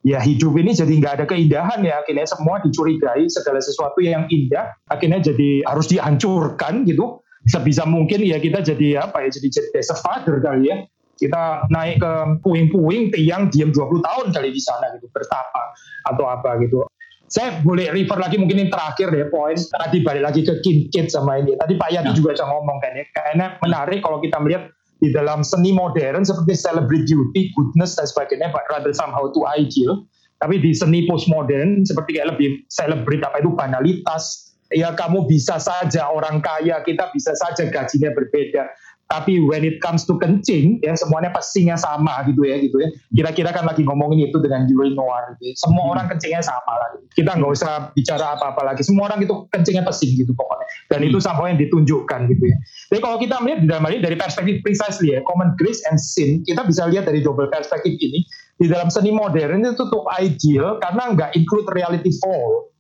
ya 0.05 0.21
hidup 0.21 0.53
ini 0.61 0.77
jadi 0.77 0.93
nggak 1.01 1.15
ada 1.17 1.25
keindahan 1.25 1.81
ya 1.81 2.05
akhirnya 2.05 2.29
semua 2.29 2.61
dicurigai 2.61 3.25
segala 3.33 3.57
sesuatu 3.65 4.05
yang 4.05 4.29
indah 4.29 4.77
akhirnya 4.93 5.33
jadi 5.33 5.65
harus 5.65 5.89
dihancurkan 5.89 6.85
gitu 6.85 7.25
sebisa 7.49 7.89
mungkin 7.89 8.21
ya 8.21 8.37
kita 8.37 8.61
jadi 8.61 9.09
apa 9.09 9.25
ya 9.25 9.33
jadi 9.33 9.49
jadi 9.49 9.97
father 9.97 10.45
kali 10.45 10.69
ya 10.69 10.85
kita 11.19 11.69
naik 11.71 12.03
ke 12.03 12.13
puing-puing 12.43 13.15
tiang 13.15 13.49
diam 13.51 13.71
20 13.71 14.03
tahun 14.03 14.27
kali 14.35 14.49
di 14.51 14.63
sana 14.63 14.95
gitu 14.99 15.07
bertapa 15.11 15.63
atau 16.11 16.25
apa 16.29 16.61
gitu. 16.63 16.85
Saya 17.25 17.59
boleh 17.65 17.91
refer 17.91 18.21
lagi 18.21 18.37
mungkin 18.39 18.69
yang 18.69 18.71
terakhir 18.71 19.11
deh 19.11 19.27
poin. 19.33 19.57
Tadi 19.57 20.05
balik 20.05 20.23
lagi 20.23 20.41
ke 20.45 20.61
Kinkit 20.61 21.11
sama 21.11 21.41
ini. 21.41 21.57
Tadi 21.59 21.75
Pak 21.75 21.91
Yadi 21.91 22.13
nah. 22.13 22.15
juga 22.15 22.37
sudah 22.37 22.49
ngomong 22.53 22.79
kan 22.79 22.93
ya. 22.95 23.05
Karena 23.11 23.47
menarik 23.59 24.05
kalau 24.05 24.23
kita 24.23 24.39
melihat 24.39 24.71
di 25.03 25.11
dalam 25.11 25.43
seni 25.43 25.75
modern 25.75 26.23
seperti 26.23 26.55
celebrate 26.55 27.09
beauty, 27.09 27.51
goodness 27.57 27.99
dan 27.99 28.07
sebagainya 28.07 28.55
but 28.55 28.63
rather 28.71 28.95
somehow 28.95 29.27
to 29.35 29.43
ideal 29.51 30.07
tapi 30.45 30.61
di 30.61 30.77
seni 30.77 31.09
postmodern 31.09 31.89
seperti 31.89 32.21
kayak 32.21 32.37
lebih 32.37 32.69
celebrate 32.69 33.25
apa 33.25 33.41
itu 33.41 33.51
banalitas 33.57 34.53
ya 34.75 34.93
kamu 34.93 35.25
bisa 35.25 35.57
saja 35.57 36.13
orang 36.13 36.45
kaya 36.45 36.85
kita 36.85 37.09
bisa 37.17 37.33
saja 37.33 37.65
gajinya 37.71 38.13
berbeda 38.13 38.69
tapi 39.15 39.39
when 39.47 39.63
it 39.63 39.79
comes 39.79 40.03
to 40.03 40.19
kencing 40.19 40.83
ya 40.83 40.99
semuanya 40.99 41.31
pastinya 41.31 41.79
sama 41.79 42.27
gitu 42.27 42.43
ya 42.43 42.59
gitu 42.59 42.83
ya 42.83 42.91
kira-kira 43.15 43.55
kan 43.55 43.63
lagi 43.63 43.87
ngomongin 43.87 44.27
itu 44.27 44.43
dengan 44.43 44.67
Yuri 44.67 44.99
Noir 44.99 45.39
gitu 45.39 45.51
ya. 45.51 45.55
semua 45.55 45.95
orang 45.95 46.11
kencingnya 46.11 46.43
sama 46.43 46.75
lah 46.75 46.89
gitu. 46.99 47.23
kita 47.23 47.31
nggak 47.39 47.53
usah 47.55 47.95
bicara 47.95 48.35
apa-apa 48.35 48.75
lagi 48.75 48.83
semua 48.83 49.07
orang 49.07 49.23
itu 49.23 49.47
kencingnya 49.55 49.87
pesing 49.87 50.19
gitu 50.19 50.35
pokoknya 50.35 50.67
dan 50.91 51.01
itu 51.07 51.23
hmm. 51.23 51.27
sama 51.31 51.47
yang 51.47 51.63
ditunjukkan 51.63 52.27
gitu 52.27 52.45
ya 52.51 52.57
jadi 52.91 53.01
kalau 53.01 53.17
kita 53.23 53.35
melihat 53.39 53.59
di 53.63 53.67
dalam 53.71 53.87
dari 53.87 54.17
perspektif 54.19 54.59
precisely 54.67 55.15
ya 55.15 55.23
common 55.23 55.55
grace 55.55 55.87
and 55.87 56.03
sin 56.03 56.43
kita 56.43 56.67
bisa 56.67 56.91
lihat 56.91 57.07
dari 57.07 57.23
double 57.23 57.47
perspektif 57.47 57.95
ini 58.03 58.27
di 58.59 58.67
dalam 58.71 58.91
seni 58.91 59.11
modern 59.15 59.63
itu 59.63 59.87
tuh 59.91 60.03
ideal 60.19 60.83
karena 60.83 61.15
nggak 61.15 61.31
include 61.39 61.67
reality 61.71 62.11
fall 62.19 62.71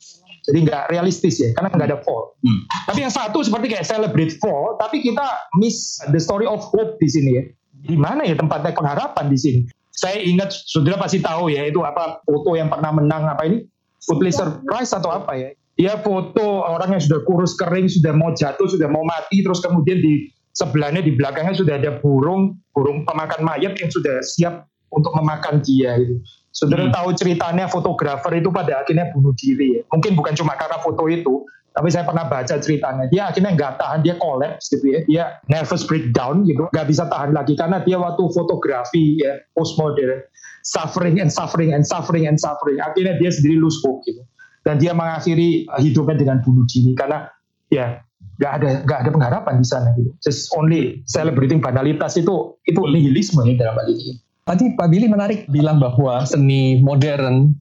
jadi 0.45 0.59
nggak 0.69 0.83
realistis 0.93 1.41
ya, 1.41 1.51
karena 1.57 1.73
nggak 1.73 1.89
ada 1.89 1.99
fall. 2.05 2.37
Hmm. 2.45 2.69
Tapi 2.85 3.01
yang 3.01 3.13
satu 3.13 3.41
seperti 3.41 3.73
kayak 3.73 3.89
celebrate 3.89 4.37
fall, 4.37 4.77
tapi 4.77 5.01
kita 5.01 5.25
miss 5.57 5.97
the 6.13 6.21
story 6.21 6.45
of 6.45 6.61
hope 6.61 7.01
di 7.01 7.09
sini 7.09 7.31
ya. 7.41 7.45
Di 7.85 7.97
mana 7.97 8.29
ya 8.29 8.37
tempatnya 8.37 8.77
pengharapan 8.77 9.33
di 9.33 9.39
sini? 9.41 9.61
Saya 9.95 10.21
ingat, 10.21 10.53
saudara 10.69 11.01
pasti 11.01 11.23
tahu 11.25 11.49
ya, 11.49 11.65
itu 11.65 11.81
apa 11.81 12.21
foto 12.29 12.53
yang 12.59 12.69
pernah 12.69 12.93
menang 12.93 13.25
apa 13.25 13.47
ini? 13.49 13.65
Pulitzer 14.05 14.61
Prize 14.69 14.93
atau 14.93 15.09
apa 15.17 15.33
ya? 15.33 15.49
Dia 15.81 15.97
foto 16.05 16.61
orang 16.63 16.99
yang 16.99 17.03
sudah 17.03 17.25
kurus 17.25 17.57
kering, 17.57 17.89
sudah 17.89 18.13
mau 18.13 18.31
jatuh, 18.37 18.69
sudah 18.69 18.87
mau 18.87 19.03
mati, 19.03 19.41
terus 19.41 19.65
kemudian 19.65 19.99
di 19.99 20.29
sebelahnya 20.55 21.03
di 21.03 21.17
belakangnya 21.17 21.57
sudah 21.57 21.81
ada 21.81 21.99
burung, 21.99 22.55
burung 22.77 23.03
pemakan 23.03 23.43
mayat 23.43 23.75
yang 23.81 23.91
sudah 23.91 24.23
siap 24.23 24.71
untuk 24.95 25.11
memakan 25.19 25.59
dia 25.65 25.99
gitu. 25.99 26.21
Saudara 26.55 26.87
hmm. 26.87 26.95
tahu 26.95 27.09
ceritanya 27.19 27.67
fotografer 27.67 28.39
itu 28.39 28.49
pada 28.55 28.87
akhirnya 28.87 29.11
bunuh 29.11 29.35
diri 29.35 29.81
ya. 29.81 29.83
Mungkin 29.91 30.15
bukan 30.15 30.39
cuma 30.39 30.55
karena 30.55 30.79
foto 30.79 31.11
itu, 31.11 31.43
tapi 31.75 31.91
saya 31.91 32.07
pernah 32.07 32.31
baca 32.31 32.55
ceritanya. 32.63 33.11
Dia 33.11 33.35
akhirnya 33.35 33.59
nggak 33.59 33.83
tahan, 33.83 34.07
dia 34.07 34.15
collapse 34.23 34.71
gitu 34.71 34.87
ya. 34.87 35.01
Dia 35.11 35.23
nervous 35.51 35.83
breakdown 35.83 36.47
gitu, 36.47 36.71
nggak 36.71 36.87
bisa 36.87 37.11
tahan 37.11 37.35
lagi 37.35 37.59
karena 37.59 37.83
dia 37.83 37.99
waktu 37.99 38.23
fotografi 38.31 39.19
ya 39.19 39.43
postmodern 39.59 40.23
suffering 40.65 41.21
and 41.21 41.31
suffering 41.35 41.75
and 41.77 41.85
suffering 41.85 42.25
and 42.31 42.41
suffering. 42.41 42.81
Akhirnya 42.81 43.21
dia 43.21 43.31
sendiri 43.31 43.61
lose 43.61 43.79
hope 43.85 44.03
gitu. 44.09 44.25
Dan 44.65 44.81
dia 44.81 44.97
mengakhiri 44.97 45.69
hidupnya 45.77 46.17
dengan 46.17 46.41
bunuh 46.41 46.65
diri 46.65 46.97
karena 46.97 47.29
ya 47.69 48.01
nggak 48.41 48.53
ada 48.59 48.69
nggak 48.89 48.99
ada 49.05 49.11
pengharapan 49.13 49.55
di 49.61 49.67
sana 49.69 49.93
gitu. 50.01 50.11
Just 50.25 50.49
only 50.57 51.05
celebrating 51.05 51.61
banalitas 51.61 52.17
itu 52.17 52.57
itu 52.65 52.81
nihilisme 52.81 53.45
ya 53.45 53.61
dalam 53.61 53.77
hal 53.77 53.93
ini. 53.93 54.24
Tadi 54.45 54.77
Pak 54.77 54.93
Billy 54.93 55.09
menarik 55.09 55.49
bilang 55.49 55.81
bahwa 55.81 56.29
seni 56.29 56.77
modern 56.85 57.57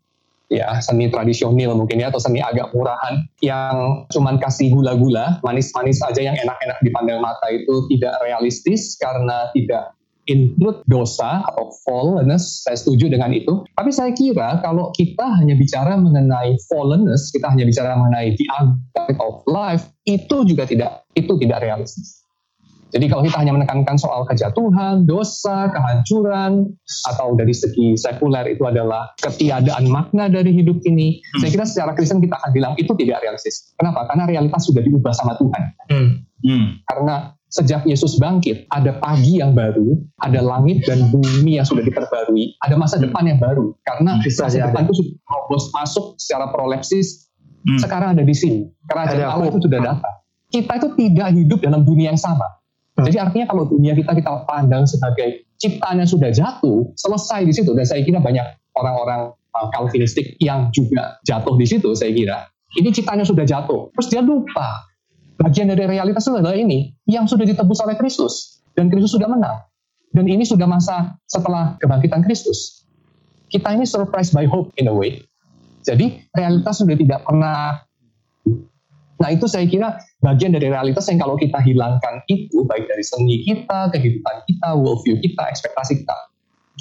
ya 0.51 0.83
seni 0.83 1.07
tradisional 1.07 1.79
mungkin 1.79 2.03
ya 2.03 2.11
atau 2.11 2.19
seni 2.19 2.43
agak 2.43 2.75
murahan 2.75 3.23
yang 3.39 4.03
cuman 4.11 4.35
kasih 4.35 4.67
gula-gula 4.67 5.39
manis-manis 5.47 6.03
aja 6.03 6.19
yang 6.19 6.35
enak-enak 6.35 6.77
dipandang 6.83 7.23
mata 7.23 7.47
itu 7.49 7.87
tidak 7.87 8.19
realistis 8.27 8.99
karena 8.99 9.47
tidak 9.55 9.95
include 10.27 10.79
dosa 10.87 11.43
atau 11.43 11.67
fallenness, 11.83 12.63
saya 12.63 12.79
setuju 12.79 13.11
dengan 13.11 13.35
itu. 13.35 13.67
Tapi 13.75 13.91
saya 13.91 14.15
kira 14.15 14.63
kalau 14.63 14.91
kita 14.95 15.23
hanya 15.39 15.55
bicara 15.59 15.99
mengenai 15.99 16.55
fallenness, 16.71 17.27
kita 17.35 17.51
hanya 17.51 17.67
bicara 17.67 17.99
mengenai 17.99 18.31
the 18.39 18.45
aspect 18.55 19.19
of 19.19 19.43
life, 19.51 19.83
itu 20.07 20.47
juga 20.47 20.63
tidak 20.63 21.03
itu 21.19 21.35
tidak 21.43 21.59
realistis. 21.59 22.22
Jadi 22.93 23.09
kalau 23.09 23.25
kita 23.25 23.41
hanya 23.41 23.57
menekankan 23.57 23.97
soal 23.97 24.21
kejatuhan, 24.29 25.09
dosa, 25.09 25.65
kehancuran, 25.73 26.69
atau 27.09 27.33
dari 27.33 27.49
segi 27.49 27.97
sekuler 27.97 28.53
itu 28.53 28.61
adalah 28.69 29.09
ketiadaan 29.17 29.89
makna 29.89 30.29
dari 30.29 30.53
hidup 30.53 30.77
ini, 30.85 31.17
hmm. 31.17 31.41
saya 31.41 31.49
kira 31.49 31.65
secara 31.65 31.91
Kristen 31.97 32.21
kita 32.21 32.37
akan 32.37 32.53
bilang 32.53 32.73
itu 32.77 32.93
tidak 33.01 33.25
realistis. 33.25 33.73
Kenapa? 33.81 34.05
Karena 34.13 34.29
realitas 34.29 34.69
sudah 34.69 34.85
diubah 34.85 35.09
sama 35.09 35.33
Tuhan. 35.41 35.63
Hmm. 35.89 36.09
Hmm. 36.45 36.67
Karena 36.85 37.33
sejak 37.49 37.81
Yesus 37.89 38.21
bangkit, 38.21 38.69
ada 38.69 38.93
pagi 39.01 39.41
yang 39.41 39.57
baru, 39.57 39.97
ada 40.21 40.45
langit 40.45 40.85
dan 40.85 41.09
bumi 41.09 41.57
yang 41.57 41.65
sudah 41.65 41.81
diperbarui, 41.81 42.61
ada 42.61 42.77
masa 42.77 43.01
depan 43.01 43.25
yang 43.25 43.41
baru. 43.41 43.73
Karena 43.89 44.21
hmm. 44.21 44.29
masa 44.37 44.69
depan 44.69 44.85
itu 44.85 44.93
sudah 45.01 45.65
masuk 45.81 46.13
secara 46.21 46.53
prolepsis, 46.53 47.25
hmm. 47.65 47.81
sekarang 47.81 48.13
ada 48.13 48.21
di 48.21 48.37
sini. 48.37 48.69
Kerajaan 48.85 49.33
Allah 49.33 49.49
itu 49.49 49.65
sudah 49.65 49.79
datang. 49.81 50.13
Kita 50.53 50.77
itu 50.77 50.87
tidak 50.93 51.29
hidup 51.33 51.59
dalam 51.65 51.81
dunia 51.81 52.13
yang 52.13 52.21
sama. 52.21 52.45
Jadi 52.93 53.17
artinya 53.17 53.45
kalau 53.49 53.65
dunia 53.65 53.97
kita 53.97 54.13
kita 54.13 54.45
pandang 54.45 54.85
sebagai 54.85 55.49
ciptaan 55.57 55.97
yang 55.97 56.09
sudah 56.09 56.29
jatuh, 56.29 56.93
selesai 56.93 57.41
di 57.47 57.53
situ. 57.53 57.73
Dan 57.73 57.85
saya 57.89 58.05
kira 58.05 58.21
banyak 58.21 58.45
orang-orang 58.77 59.33
uh, 59.33 59.67
Calvinistik 59.73 60.37
yang 60.37 60.69
juga 60.69 61.17
jatuh 61.25 61.57
di 61.57 61.65
situ, 61.65 61.89
saya 61.97 62.13
kira. 62.13 62.37
Ini 62.77 62.89
ciptaannya 62.93 63.25
sudah 63.25 63.45
jatuh. 63.45 63.89
Terus 63.97 64.07
dia 64.13 64.21
lupa. 64.21 64.85
Bagian 65.41 65.73
dari 65.73 65.89
realitas 65.89 66.25
itu 66.29 66.37
adalah 66.37 66.53
ini, 66.53 66.93
yang 67.09 67.25
sudah 67.25 67.45
ditebus 67.45 67.81
oleh 67.81 67.97
Kristus. 67.97 68.61
Dan 68.77 68.93
Kristus 68.93 69.17
sudah 69.17 69.29
menang. 69.29 69.65
Dan 70.13 70.29
ini 70.29 70.45
sudah 70.45 70.69
masa 70.69 71.17
setelah 71.25 71.77
kebangkitan 71.81 72.21
Kristus. 72.21 72.85
Kita 73.49 73.73
ini 73.73 73.85
surprised 73.85 74.33
by 74.33 74.45
hope 74.45 74.69
in 74.77 74.89
a 74.89 74.93
way. 74.93 75.21
Jadi 75.85 76.29
realitas 76.33 76.81
sudah 76.81 76.97
tidak 76.97 77.25
pernah 77.25 77.81
Nah 79.21 79.29
itu 79.29 79.45
saya 79.45 79.69
kira 79.69 80.01
bagian 80.23 80.55
dari 80.55 80.71
realitas 80.71 81.05
yang 81.11 81.21
kalau 81.21 81.37
kita 81.37 81.61
hilangkan 81.61 82.25
itu 82.31 82.65
baik 82.65 82.89
dari 82.89 83.03
seni 83.05 83.45
kita, 83.45 83.93
kehidupan 83.93 84.35
kita, 84.49 84.69
worldview 84.73 85.21
kita, 85.21 85.43
ekspektasi 85.53 86.01
kita, 86.01 86.17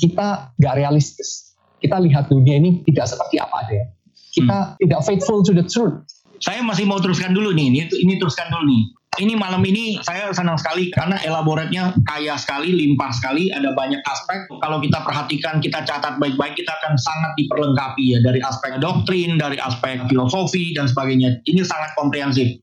kita 0.00 0.28
nggak 0.56 0.74
realistis. 0.78 1.52
Kita 1.82 1.98
lihat 1.98 2.30
dunia 2.30 2.62
ini 2.62 2.80
tidak 2.86 3.10
seperti 3.10 3.42
apa 3.42 3.56
ada. 3.66 3.90
Kita 4.32 4.58
hmm. 4.64 4.72
tidak 4.80 5.00
faithful 5.02 5.42
to 5.44 5.52
the 5.52 5.66
truth. 5.66 5.98
Saya 6.42 6.62
masih 6.64 6.88
mau 6.88 6.98
teruskan 6.98 7.34
dulu 7.34 7.54
nih, 7.54 7.70
ini, 7.70 7.80
ini 8.02 8.18
teruskan 8.18 8.50
dulu 8.50 8.64
nih 8.66 8.82
ini 9.20 9.36
malam 9.36 9.60
ini 9.68 10.00
saya 10.00 10.32
senang 10.32 10.56
sekali 10.56 10.88
karena 10.88 11.20
elaboratnya 11.20 11.92
kaya 12.08 12.32
sekali, 12.40 12.72
limpah 12.72 13.12
sekali, 13.12 13.52
ada 13.52 13.76
banyak 13.76 14.00
aspek. 14.08 14.48
Kalau 14.64 14.80
kita 14.80 15.04
perhatikan, 15.04 15.60
kita 15.60 15.84
catat 15.84 16.16
baik-baik, 16.16 16.56
kita 16.56 16.72
akan 16.80 16.96
sangat 16.96 17.36
diperlengkapi 17.36 18.16
ya 18.16 18.18
dari 18.24 18.40
aspek 18.40 18.80
doktrin, 18.80 19.36
dari 19.36 19.60
aspek 19.60 20.00
filosofi 20.08 20.72
dan 20.72 20.88
sebagainya. 20.88 21.44
Ini 21.44 21.60
sangat 21.60 21.92
komprehensif. 21.92 22.56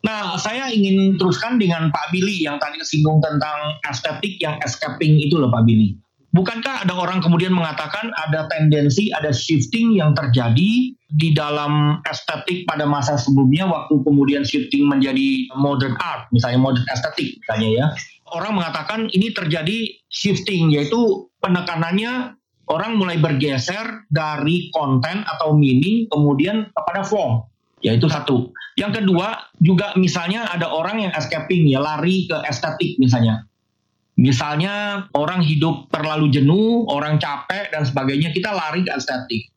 Nah, 0.00 0.40
saya 0.40 0.72
ingin 0.72 1.20
teruskan 1.20 1.60
dengan 1.60 1.92
Pak 1.92 2.08
Billy 2.08 2.48
yang 2.48 2.56
tadi 2.56 2.80
singgung 2.80 3.20
tentang 3.20 3.76
estetik 3.84 4.40
yang 4.40 4.56
escaping 4.64 5.20
itu 5.20 5.36
loh 5.36 5.52
Pak 5.52 5.68
Billy. 5.68 6.00
Bukankah 6.30 6.86
ada 6.86 6.94
orang 6.94 7.18
kemudian 7.18 7.50
mengatakan 7.50 8.14
ada 8.14 8.46
tendensi, 8.46 9.10
ada 9.10 9.34
shifting 9.34 9.98
yang 9.98 10.14
terjadi 10.14 10.94
di 10.94 11.28
dalam 11.34 11.98
estetik 12.06 12.70
pada 12.70 12.86
masa 12.86 13.18
sebelumnya 13.18 13.66
waktu 13.66 13.98
kemudian 14.06 14.46
shifting 14.46 14.86
menjadi 14.86 15.50
modern 15.58 15.98
art, 15.98 16.30
misalnya 16.30 16.62
modern 16.62 16.86
estetik 16.94 17.34
misalnya 17.42 17.68
ya. 17.74 17.86
Orang 18.30 18.62
mengatakan 18.62 19.10
ini 19.10 19.34
terjadi 19.34 19.90
shifting 20.06 20.70
yaitu 20.70 21.26
penekanannya 21.42 22.38
orang 22.70 22.94
mulai 22.94 23.18
bergeser 23.18 24.06
dari 24.06 24.70
konten 24.70 25.26
atau 25.26 25.50
meaning 25.58 26.06
kemudian 26.14 26.70
kepada 26.70 27.02
form. 27.02 27.42
Yaitu 27.82 28.06
satu. 28.06 28.54
Yang 28.78 29.02
kedua 29.02 29.50
juga 29.58 29.96
misalnya 29.98 30.46
ada 30.46 30.70
orang 30.70 31.02
yang 31.02 31.12
escaping 31.16 31.66
ya 31.66 31.82
lari 31.82 32.30
ke 32.30 32.38
estetik 32.46 32.94
misalnya 33.02 33.49
Misalnya 34.20 35.08
orang 35.16 35.40
hidup 35.40 35.88
terlalu 35.88 36.28
jenuh, 36.28 36.84
orang 36.92 37.16
capek 37.16 37.72
dan 37.72 37.88
sebagainya, 37.88 38.36
kita 38.36 38.52
lari 38.52 38.84
ke 38.84 38.92
estetik. 38.92 39.48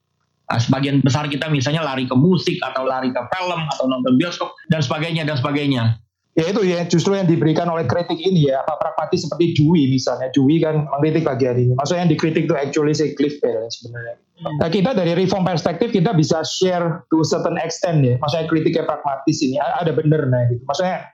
Nah, 0.47 0.59
sebagian 0.59 1.03
besar 1.03 1.27
kita 1.27 1.51
misalnya 1.51 1.83
lari 1.83 2.07
ke 2.07 2.15
musik 2.15 2.55
atau 2.63 2.87
lari 2.87 3.11
ke 3.11 3.19
film 3.19 3.61
atau 3.67 3.85
nonton 3.91 4.15
bioskop 4.15 4.55
dan 4.71 4.79
sebagainya 4.79 5.27
dan 5.27 5.35
sebagainya. 5.35 5.99
Ya 6.33 6.49
itu 6.49 6.65
ya 6.65 6.81
justru 6.89 7.13
yang 7.13 7.29
diberikan 7.29 7.69
oleh 7.69 7.85
kritik 7.85 8.17
ini 8.17 8.49
ya 8.49 8.65
apa 8.65 8.81
pragmatis 8.81 9.21
seperti 9.21 9.53
Dewey 9.53 9.85
misalnya 9.85 10.33
Dewey 10.33 10.57
kan 10.65 10.89
mengkritik 10.89 11.29
bagian 11.29 11.61
ini. 11.61 11.73
Maksudnya 11.77 12.09
yang 12.09 12.11
dikritik 12.17 12.49
itu 12.49 12.55
actually 12.57 12.93
si 12.97 13.13
Cliff 13.13 13.37
Bell 13.37 13.69
sebenarnya. 13.69 14.17
Hmm. 14.41 14.57
Nah 14.57 14.69
kita 14.73 14.97
dari 14.97 15.13
reform 15.13 15.45
perspektif 15.45 15.93
kita 15.93 16.09
bisa 16.17 16.41
share 16.41 17.05
to 17.13 17.21
certain 17.21 17.61
extent 17.61 18.01
ya. 18.01 18.17
Maksudnya 18.17 18.49
kritiknya 18.49 18.83
pragmatis 18.89 19.37
ini 19.45 19.61
ada 19.61 19.93
bener 19.93 20.25
nah 20.25 20.41
gitu. 20.49 20.65
Maksudnya 20.65 21.05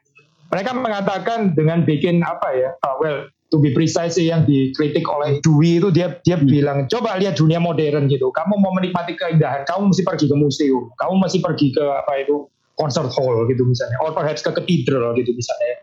mereka 0.55 0.71
mengatakan 0.71 1.51
dengan 1.51 1.83
bikin 1.83 2.23
apa 2.23 2.55
ya? 2.55 2.71
Uh, 2.79 2.95
well 3.03 3.19
to 3.49 3.57
be 3.57 3.73
precise 3.73 4.15
yang 4.21 4.45
dikritik 4.45 5.01
oleh 5.09 5.41
Dwi 5.41 5.81
itu 5.81 5.89
dia 5.89 6.21
dia 6.21 6.37
hmm. 6.37 6.45
bilang 6.45 6.77
coba 6.85 7.17
lihat 7.17 7.35
dunia 7.35 7.57
modern 7.57 8.05
gitu. 8.05 8.29
Kamu 8.29 8.61
mau 8.61 8.71
menikmati 8.77 9.17
keindahan. 9.17 9.65
Kamu 9.65 9.89
mesti 9.89 10.05
pergi 10.05 10.25
ke 10.29 10.35
museum. 10.37 10.93
Kamu 10.95 11.17
mesti 11.17 11.41
pergi 11.41 11.73
ke 11.73 11.81
apa 11.81 12.21
itu 12.21 12.45
concert 12.77 13.09
hall 13.09 13.49
gitu 13.49 13.65
misalnya. 13.65 13.97
Or 14.05 14.13
perhaps 14.13 14.45
ke 14.45 14.53
katedral 14.53 15.17
gitu 15.17 15.33
misalnya. 15.33 15.81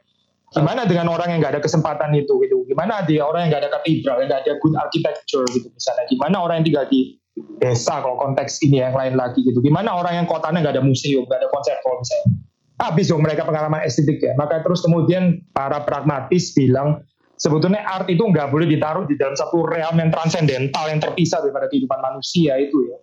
Gimana 0.54 0.86
dengan 0.86 1.10
orang 1.10 1.34
yang 1.34 1.42
nggak 1.42 1.58
ada 1.58 1.62
kesempatan 1.62 2.14
itu 2.14 2.38
gitu? 2.46 2.64
Gimana 2.70 3.02
dia 3.02 3.26
orang 3.26 3.46
yang 3.46 3.50
nggak 3.52 3.62
ada 3.66 3.70
katedral 3.82 4.16
yang 4.22 4.28
nggak 4.30 4.42
ada 4.46 4.52
good 4.62 4.74
architecture 4.78 5.44
gitu 5.50 5.68
misalnya? 5.74 6.06
Gimana 6.06 6.36
orang 6.38 6.62
yang 6.62 6.66
tinggal 6.70 6.86
di 6.86 7.18
desa 7.60 8.00
kalau 8.00 8.16
konteks 8.16 8.62
ini 8.62 8.78
yang 8.78 8.94
lain 8.94 9.18
lagi 9.18 9.42
gitu? 9.42 9.58
Gimana 9.58 9.98
orang 9.98 10.22
yang 10.22 10.26
kotanya 10.30 10.62
nggak 10.62 10.80
ada 10.80 10.84
museum 10.86 11.26
nggak 11.26 11.42
ada 11.42 11.50
concert 11.50 11.82
hall 11.82 11.98
misalnya? 11.98 12.28
Habis 12.76 13.08
dong 13.08 13.24
mereka 13.24 13.42
pengalaman 13.42 13.82
estetik 13.88 14.22
ya 14.22 14.36
maka 14.38 14.62
terus 14.62 14.84
kemudian 14.84 15.40
para 15.50 15.82
pragmatis 15.82 16.52
bilang 16.52 17.02
sebetulnya 17.36 17.84
art 17.84 18.08
itu 18.08 18.24
nggak 18.24 18.48
boleh 18.48 18.66
ditaruh 18.68 19.04
di 19.04 19.14
dalam 19.16 19.36
satu 19.36 19.64
realm 19.68 19.96
yang 20.00 20.10
transendental 20.10 20.84
yang 20.88 21.00
terpisah 21.00 21.44
daripada 21.44 21.68
kehidupan 21.68 22.00
manusia 22.00 22.56
itu 22.56 22.88
ya. 22.88 22.98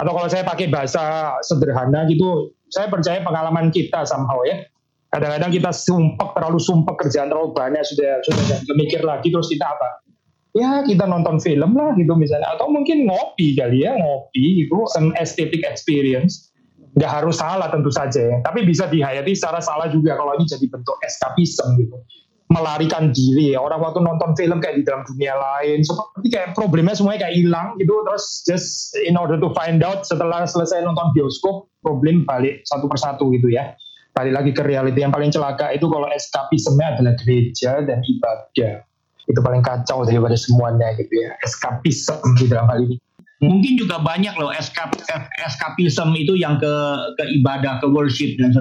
Atau 0.00 0.16
kalau 0.16 0.28
saya 0.32 0.44
pakai 0.48 0.72
bahasa 0.72 1.36
sederhana 1.44 2.08
gitu, 2.08 2.56
saya 2.72 2.88
percaya 2.88 3.20
pengalaman 3.20 3.68
kita 3.68 4.08
somehow 4.08 4.40
ya. 4.48 4.64
Kadang-kadang 5.10 5.50
kita 5.50 5.74
sumpek 5.74 6.38
terlalu 6.38 6.62
sumpek 6.62 6.96
kerjaan 7.02 7.28
terlalu 7.28 7.50
banyak 7.50 7.82
sudah 7.82 8.22
sudah 8.22 8.62
tidak 8.62 8.76
mikir 8.78 9.02
lagi 9.02 9.28
terus 9.28 9.50
kita 9.50 9.66
apa? 9.66 10.06
Ya 10.54 10.82
kita 10.86 11.06
nonton 11.06 11.42
film 11.42 11.74
lah 11.74 11.94
gitu 11.98 12.14
misalnya 12.14 12.54
atau 12.54 12.70
mungkin 12.70 13.06
ngopi 13.06 13.54
kali 13.58 13.86
ya 13.86 13.94
ngopi 13.94 14.66
itu 14.66 14.78
some 14.94 15.14
aesthetic 15.18 15.62
experience 15.62 16.50
nggak 16.98 17.06
harus 17.06 17.38
salah 17.38 17.70
tentu 17.70 17.86
saja 17.94 18.18
ya. 18.18 18.36
tapi 18.42 18.66
bisa 18.66 18.90
dihayati 18.90 19.30
secara 19.30 19.62
salah 19.62 19.86
juga 19.86 20.18
kalau 20.18 20.34
ini 20.34 20.42
jadi 20.50 20.66
bentuk 20.66 20.98
eskapisme 21.06 21.78
gitu 21.78 21.96
melarikan 22.50 23.14
diri 23.14 23.54
ya. 23.54 23.62
Orang 23.62 23.80
waktu 23.80 24.02
nonton 24.02 24.34
film 24.34 24.58
kayak 24.58 24.82
di 24.82 24.84
dalam 24.84 25.06
dunia 25.06 25.38
lain, 25.38 25.86
seperti 25.86 26.28
kayak 26.28 26.52
problemnya 26.58 26.98
semuanya 26.98 27.30
kayak 27.30 27.36
hilang 27.38 27.78
gitu. 27.78 27.94
Terus 28.04 28.24
just 28.44 28.68
in 28.98 29.14
order 29.14 29.38
to 29.38 29.54
find 29.54 29.80
out 29.86 30.02
setelah 30.02 30.44
selesai 30.44 30.82
nonton 30.82 31.14
bioskop, 31.14 31.70
problem 31.80 32.26
balik 32.26 32.66
satu 32.66 32.90
persatu 32.90 33.30
gitu 33.32 33.54
ya. 33.54 33.78
Balik 34.10 34.34
lagi 34.34 34.50
ke 34.50 34.62
reality 34.66 35.06
yang 35.06 35.14
paling 35.14 35.30
celaka 35.30 35.70
itu 35.70 35.86
kalau 35.86 36.10
eskapisme 36.10 36.82
adalah 36.82 37.14
gereja 37.22 37.86
dan 37.86 38.02
ibadah. 38.02 38.82
Itu 39.30 39.38
paling 39.38 39.62
kacau 39.62 40.02
daripada 40.02 40.34
semuanya 40.34 40.90
gitu 40.98 41.14
ya. 41.14 41.38
Eskapisme 41.46 42.18
di 42.34 42.50
dalam 42.50 42.66
hal 42.66 42.82
ini. 42.82 42.98
Mungkin 43.40 43.80
juga 43.80 43.96
banyak 44.04 44.36
loh 44.36 44.52
eskap, 44.52 44.92
eskapisme 45.40 46.12
itu 46.12 46.36
yang 46.36 46.60
ke 46.60 46.74
ke 47.16 47.24
ibadah, 47.40 47.80
ke 47.80 47.88
worship 47.88 48.36
dan 48.36 48.52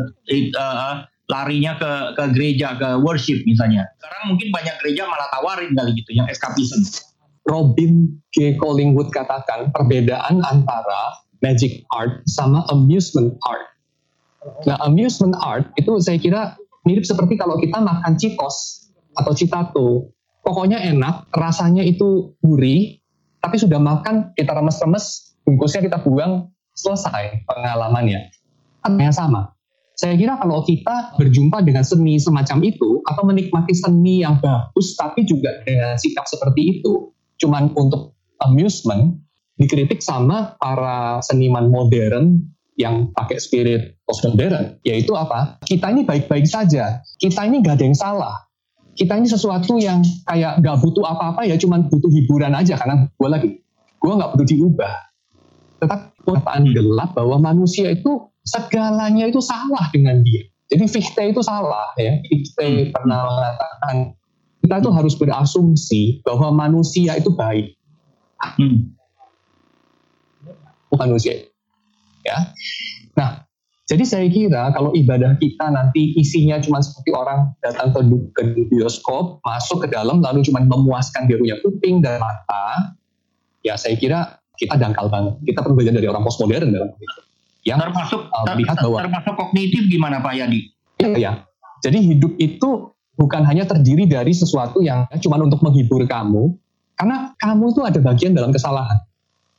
uh, 0.56 1.04
larinya 1.30 1.78
ke 1.78 1.92
ke 2.18 2.24
gereja 2.34 2.76
ke 2.76 2.90
worship 3.06 3.38
misalnya. 3.46 3.86
Sekarang 4.02 4.34
mungkin 4.34 4.50
banyak 4.50 4.76
gereja 4.82 5.06
malah 5.06 5.30
tawarin 5.30 5.72
kali 5.78 5.94
gitu 5.96 6.18
yang 6.18 6.26
escapism. 6.26 6.82
Robin 7.46 8.10
K. 8.34 8.58
Collingwood 8.58 9.14
katakan 9.14 9.74
perbedaan 9.74 10.42
antara 10.44 11.18
magic 11.42 11.86
art 11.94 12.26
sama 12.26 12.66
amusement 12.74 13.38
art. 13.46 13.66
Nah, 14.66 14.78
amusement 14.86 15.34
art 15.40 15.70
itu 15.78 15.98
saya 16.02 16.18
kira 16.20 16.42
mirip 16.86 17.06
seperti 17.06 17.38
kalau 17.38 17.58
kita 17.58 17.78
makan 17.80 18.18
citos 18.18 18.90
atau 19.18 19.34
citato. 19.34 19.90
Pokoknya 20.40 20.82
enak, 20.82 21.30
rasanya 21.36 21.84
itu 21.86 22.34
gurih, 22.42 22.98
tapi 23.44 23.60
sudah 23.60 23.78
makan 23.78 24.34
kita 24.34 24.56
remes-remes, 24.56 25.36
bungkusnya 25.44 25.86
kita 25.86 26.00
buang, 26.02 26.50
selesai 26.74 27.44
pengalamannya. 27.46 28.32
Yang 28.88 29.20
sama 29.20 29.59
Saya 30.00 30.16
kira 30.16 30.40
kalau 30.40 30.64
kita 30.64 31.20
berjumpa 31.20 31.60
dengan 31.60 31.84
seni 31.84 32.16
semacam 32.16 32.64
itu 32.64 33.04
atau 33.04 33.24
menikmati 33.28 33.76
seni 33.76 34.24
yang 34.24 34.40
bagus 34.40 34.96
tapi 34.96 35.28
juga 35.28 35.52
dengan 35.68 36.00
sikap 36.00 36.24
seperti 36.24 36.80
itu, 36.80 37.12
cuman 37.44 37.76
untuk 37.76 38.16
amusement, 38.40 39.20
dikritik 39.60 40.00
sama 40.00 40.56
para 40.56 41.20
seniman 41.20 41.68
modern 41.68 42.48
yang 42.80 43.12
pakai 43.12 43.44
spirit 43.44 44.00
postmodern, 44.08 44.80
yaitu 44.88 45.12
apa? 45.20 45.60
Kita 45.68 45.92
ini 45.92 46.08
baik-baik 46.08 46.48
saja, 46.48 47.04
kita 47.20 47.44
ini 47.44 47.60
nggak 47.60 47.76
ada 47.76 47.84
yang 47.84 48.00
salah, 48.00 48.36
kita 48.96 49.20
ini 49.20 49.28
sesuatu 49.28 49.76
yang 49.84 50.00
kayak 50.32 50.64
nggak 50.64 50.80
butuh 50.80 51.04
apa-apa 51.04 51.44
ya, 51.44 51.60
cuman 51.60 51.92
butuh 51.92 52.08
hiburan 52.08 52.56
aja 52.56 52.80
karena 52.80 53.04
gue 53.20 53.28
lagi, 53.28 53.50
gue 54.00 54.14
nggak 54.16 54.32
butuh 54.32 54.48
diubah. 54.48 54.94
Tetapi 55.84 56.24
perkataan 56.24 56.72
gelap 56.72 57.20
bahwa 57.20 57.36
manusia 57.52 57.92
itu 57.92 58.32
segalanya 58.50 59.30
itu 59.30 59.40
salah 59.40 59.86
dengan 59.94 60.26
dia. 60.26 60.46
Jadi 60.70 60.86
Fichte 60.86 61.24
itu 61.34 61.42
salah 61.42 61.94
ya. 61.98 62.22
Fichte 62.30 62.94
pernah 62.94 63.26
mengatakan 63.26 63.96
kita 64.62 64.76
itu 64.86 64.90
harus 64.94 65.14
berasumsi 65.18 66.02
bahwa 66.22 66.54
manusia 66.54 67.18
itu 67.18 67.34
baik. 67.34 67.74
Hmm. 68.38 68.94
Manusia 70.94 71.50
ya. 72.26 72.38
Nah, 73.16 73.50
jadi 73.90 74.06
saya 74.06 74.28
kira 74.30 74.70
kalau 74.70 74.94
ibadah 74.94 75.34
kita 75.42 75.74
nanti 75.74 76.14
isinya 76.14 76.62
cuma 76.62 76.78
seperti 76.86 77.10
orang 77.18 77.50
datang 77.66 77.90
ke, 77.90 78.02
ke 78.38 78.44
bioskop, 78.70 79.42
masuk 79.42 79.82
ke 79.82 79.88
dalam 79.90 80.22
lalu 80.22 80.46
cuma 80.46 80.62
memuaskan 80.62 81.26
dia 81.26 81.42
punya 81.42 81.58
kuping 81.66 82.06
dan 82.06 82.22
mata, 82.22 82.94
ya 83.66 83.74
saya 83.74 83.98
kira 83.98 84.38
kita 84.62 84.78
dangkal 84.78 85.10
banget. 85.10 85.34
Kita 85.42 85.66
perlu 85.66 85.74
belajar 85.74 85.98
dari 85.98 86.06
orang 86.06 86.22
postmodern 86.22 86.70
dalam 86.70 86.94
itu. 86.94 87.22
Yang 87.68 87.80
termasuk 87.90 88.22
uh, 88.32 88.46
melihat 88.56 88.76
bahwa 88.80 88.98
termasuk 89.04 89.34
kognitif 89.36 89.82
gimana 89.92 90.24
Pak 90.24 90.34
Yadi? 90.36 90.62
Iya, 91.00 91.08
ya. 91.20 91.32
Jadi 91.84 92.00
hidup 92.16 92.36
itu 92.40 92.92
bukan 93.20 93.44
hanya 93.44 93.68
terdiri 93.68 94.08
dari 94.08 94.32
sesuatu 94.32 94.80
yang 94.80 95.08
cuma 95.20 95.40
untuk 95.40 95.60
menghibur 95.64 96.04
kamu, 96.08 96.56
karena 96.96 97.36
kamu 97.40 97.72
itu 97.72 97.82
ada 97.84 98.00
bagian 98.00 98.32
dalam 98.36 98.52
kesalahan. 98.52 99.00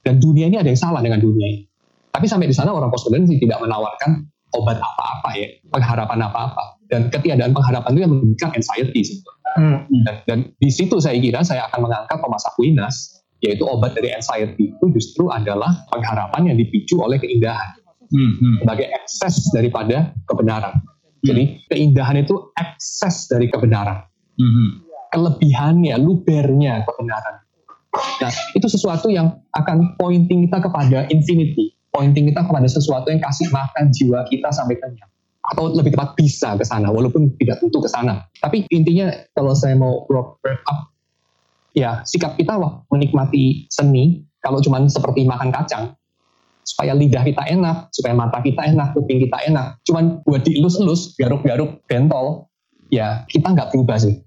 Dan 0.00 0.16
dunia 0.16 0.48
ini 0.48 0.56
ada 0.56 0.68
yang 0.72 0.80
salah 0.80 1.04
dengan 1.04 1.20
dunia 1.20 1.44
ini. 1.44 1.64
Tapi 2.10 2.24
sampai 2.24 2.48
di 2.48 2.56
sana 2.56 2.72
orang 2.72 2.88
postmodern 2.88 3.28
tidak 3.28 3.60
menawarkan 3.60 4.24
obat 4.56 4.80
apa-apa 4.80 5.30
ya, 5.36 5.48
pengharapan 5.68 6.18
apa-apa. 6.24 6.80
Dan 6.88 7.12
ketiadaan 7.12 7.52
pengharapan 7.52 7.90
itu 7.94 8.00
yang 8.02 8.12
memberikan 8.12 8.50
anxiety 8.56 9.00
sebetulnya. 9.04 9.50
Hmm. 9.56 9.78
Dan, 10.04 10.14
dan 10.26 10.38
di 10.56 10.70
situ 10.72 10.96
saya 10.98 11.20
kira 11.20 11.44
saya 11.44 11.68
akan 11.70 11.86
mengangkat 11.86 12.16
Thomas 12.18 12.44
Aquinas, 12.48 12.94
yaitu 13.40 13.64
obat 13.64 13.96
dari 13.96 14.12
anxiety 14.12 14.72
itu 14.74 14.84
justru 14.92 15.32
adalah 15.32 15.84
pengharapan 15.88 16.52
yang 16.52 16.56
dipicu 16.60 17.00
oleh 17.00 17.16
keindahan. 17.16 17.79
Hmm. 18.10 18.58
Sebagai 18.62 18.86
ekses 18.90 19.54
daripada 19.54 20.10
kebenaran. 20.26 20.74
Hmm. 20.82 21.26
Jadi 21.26 21.42
keindahan 21.70 22.22
itu 22.22 22.50
ekses 22.58 23.30
dari 23.30 23.46
kebenaran. 23.46 24.06
Hmm. 24.36 24.50
hmm. 24.50 24.70
Kelebihannya, 25.10 25.98
lubernya 25.98 26.86
kebenaran. 26.86 27.42
Nah, 28.22 28.30
itu 28.54 28.70
sesuatu 28.70 29.10
yang 29.10 29.42
akan 29.50 29.98
pointing 29.98 30.46
kita 30.46 30.62
kepada 30.62 31.10
infinity 31.10 31.74
pointing 31.90 32.30
kita 32.30 32.46
kepada 32.46 32.66
sesuatu 32.70 33.10
yang 33.10 33.20
kasih 33.22 33.50
makan 33.50 33.90
jiwa 33.90 34.22
kita 34.30 34.48
sampai 34.54 34.78
kenyang 34.78 35.10
atau 35.40 35.72
lebih 35.74 35.96
tepat 35.96 36.14
bisa 36.14 36.54
ke 36.54 36.62
sana 36.62 36.94
walaupun 36.94 37.34
tidak 37.42 37.58
tentu 37.58 37.82
ke 37.82 37.90
sana 37.90 38.22
tapi 38.38 38.64
intinya 38.70 39.10
kalau 39.34 39.52
saya 39.56 39.74
mau 39.74 40.06
wrap 40.06 40.38
up 40.70 40.94
ya 41.74 42.06
sikap 42.06 42.38
kita 42.38 42.54
wah 42.54 42.86
menikmati 42.94 43.66
seni 43.66 44.22
kalau 44.38 44.62
cuma 44.62 44.78
seperti 44.86 45.26
makan 45.26 45.50
kacang 45.50 45.84
supaya 46.70 46.94
lidah 46.94 47.26
kita 47.26 47.42
enak 47.50 47.90
supaya 47.90 48.14
mata 48.14 48.38
kita 48.38 48.62
enak 48.70 48.94
kuping 48.94 49.18
kita 49.26 49.38
enak 49.50 49.82
cuman 49.82 50.22
buat 50.22 50.46
dielus-elus 50.46 51.18
garuk-garuk 51.18 51.82
bentol 51.90 52.46
ya 52.94 53.26
kita 53.26 53.50
nggak 53.50 53.74
berubah 53.74 53.98
sih 53.98 54.22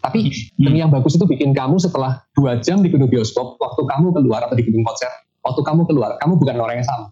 tapi 0.00 0.30
hmm. 0.30 0.72
yang 0.72 0.88
bagus 0.88 1.18
itu 1.18 1.26
bikin 1.28 1.52
kamu 1.52 1.76
setelah 1.76 2.24
dua 2.32 2.62
jam 2.62 2.80
di 2.80 2.88
gedung 2.88 3.10
bioskop 3.10 3.60
waktu 3.60 3.82
kamu 3.84 4.14
keluar 4.16 4.46
atau 4.48 4.56
di 4.56 4.64
gedung 4.64 4.86
konser 4.86 5.10
waktu 5.46 5.62
kamu 5.62 5.86
keluar, 5.86 6.18
kamu 6.18 6.34
bukan 6.42 6.56
orang 6.58 6.82
yang 6.82 6.88
sama. 6.88 7.06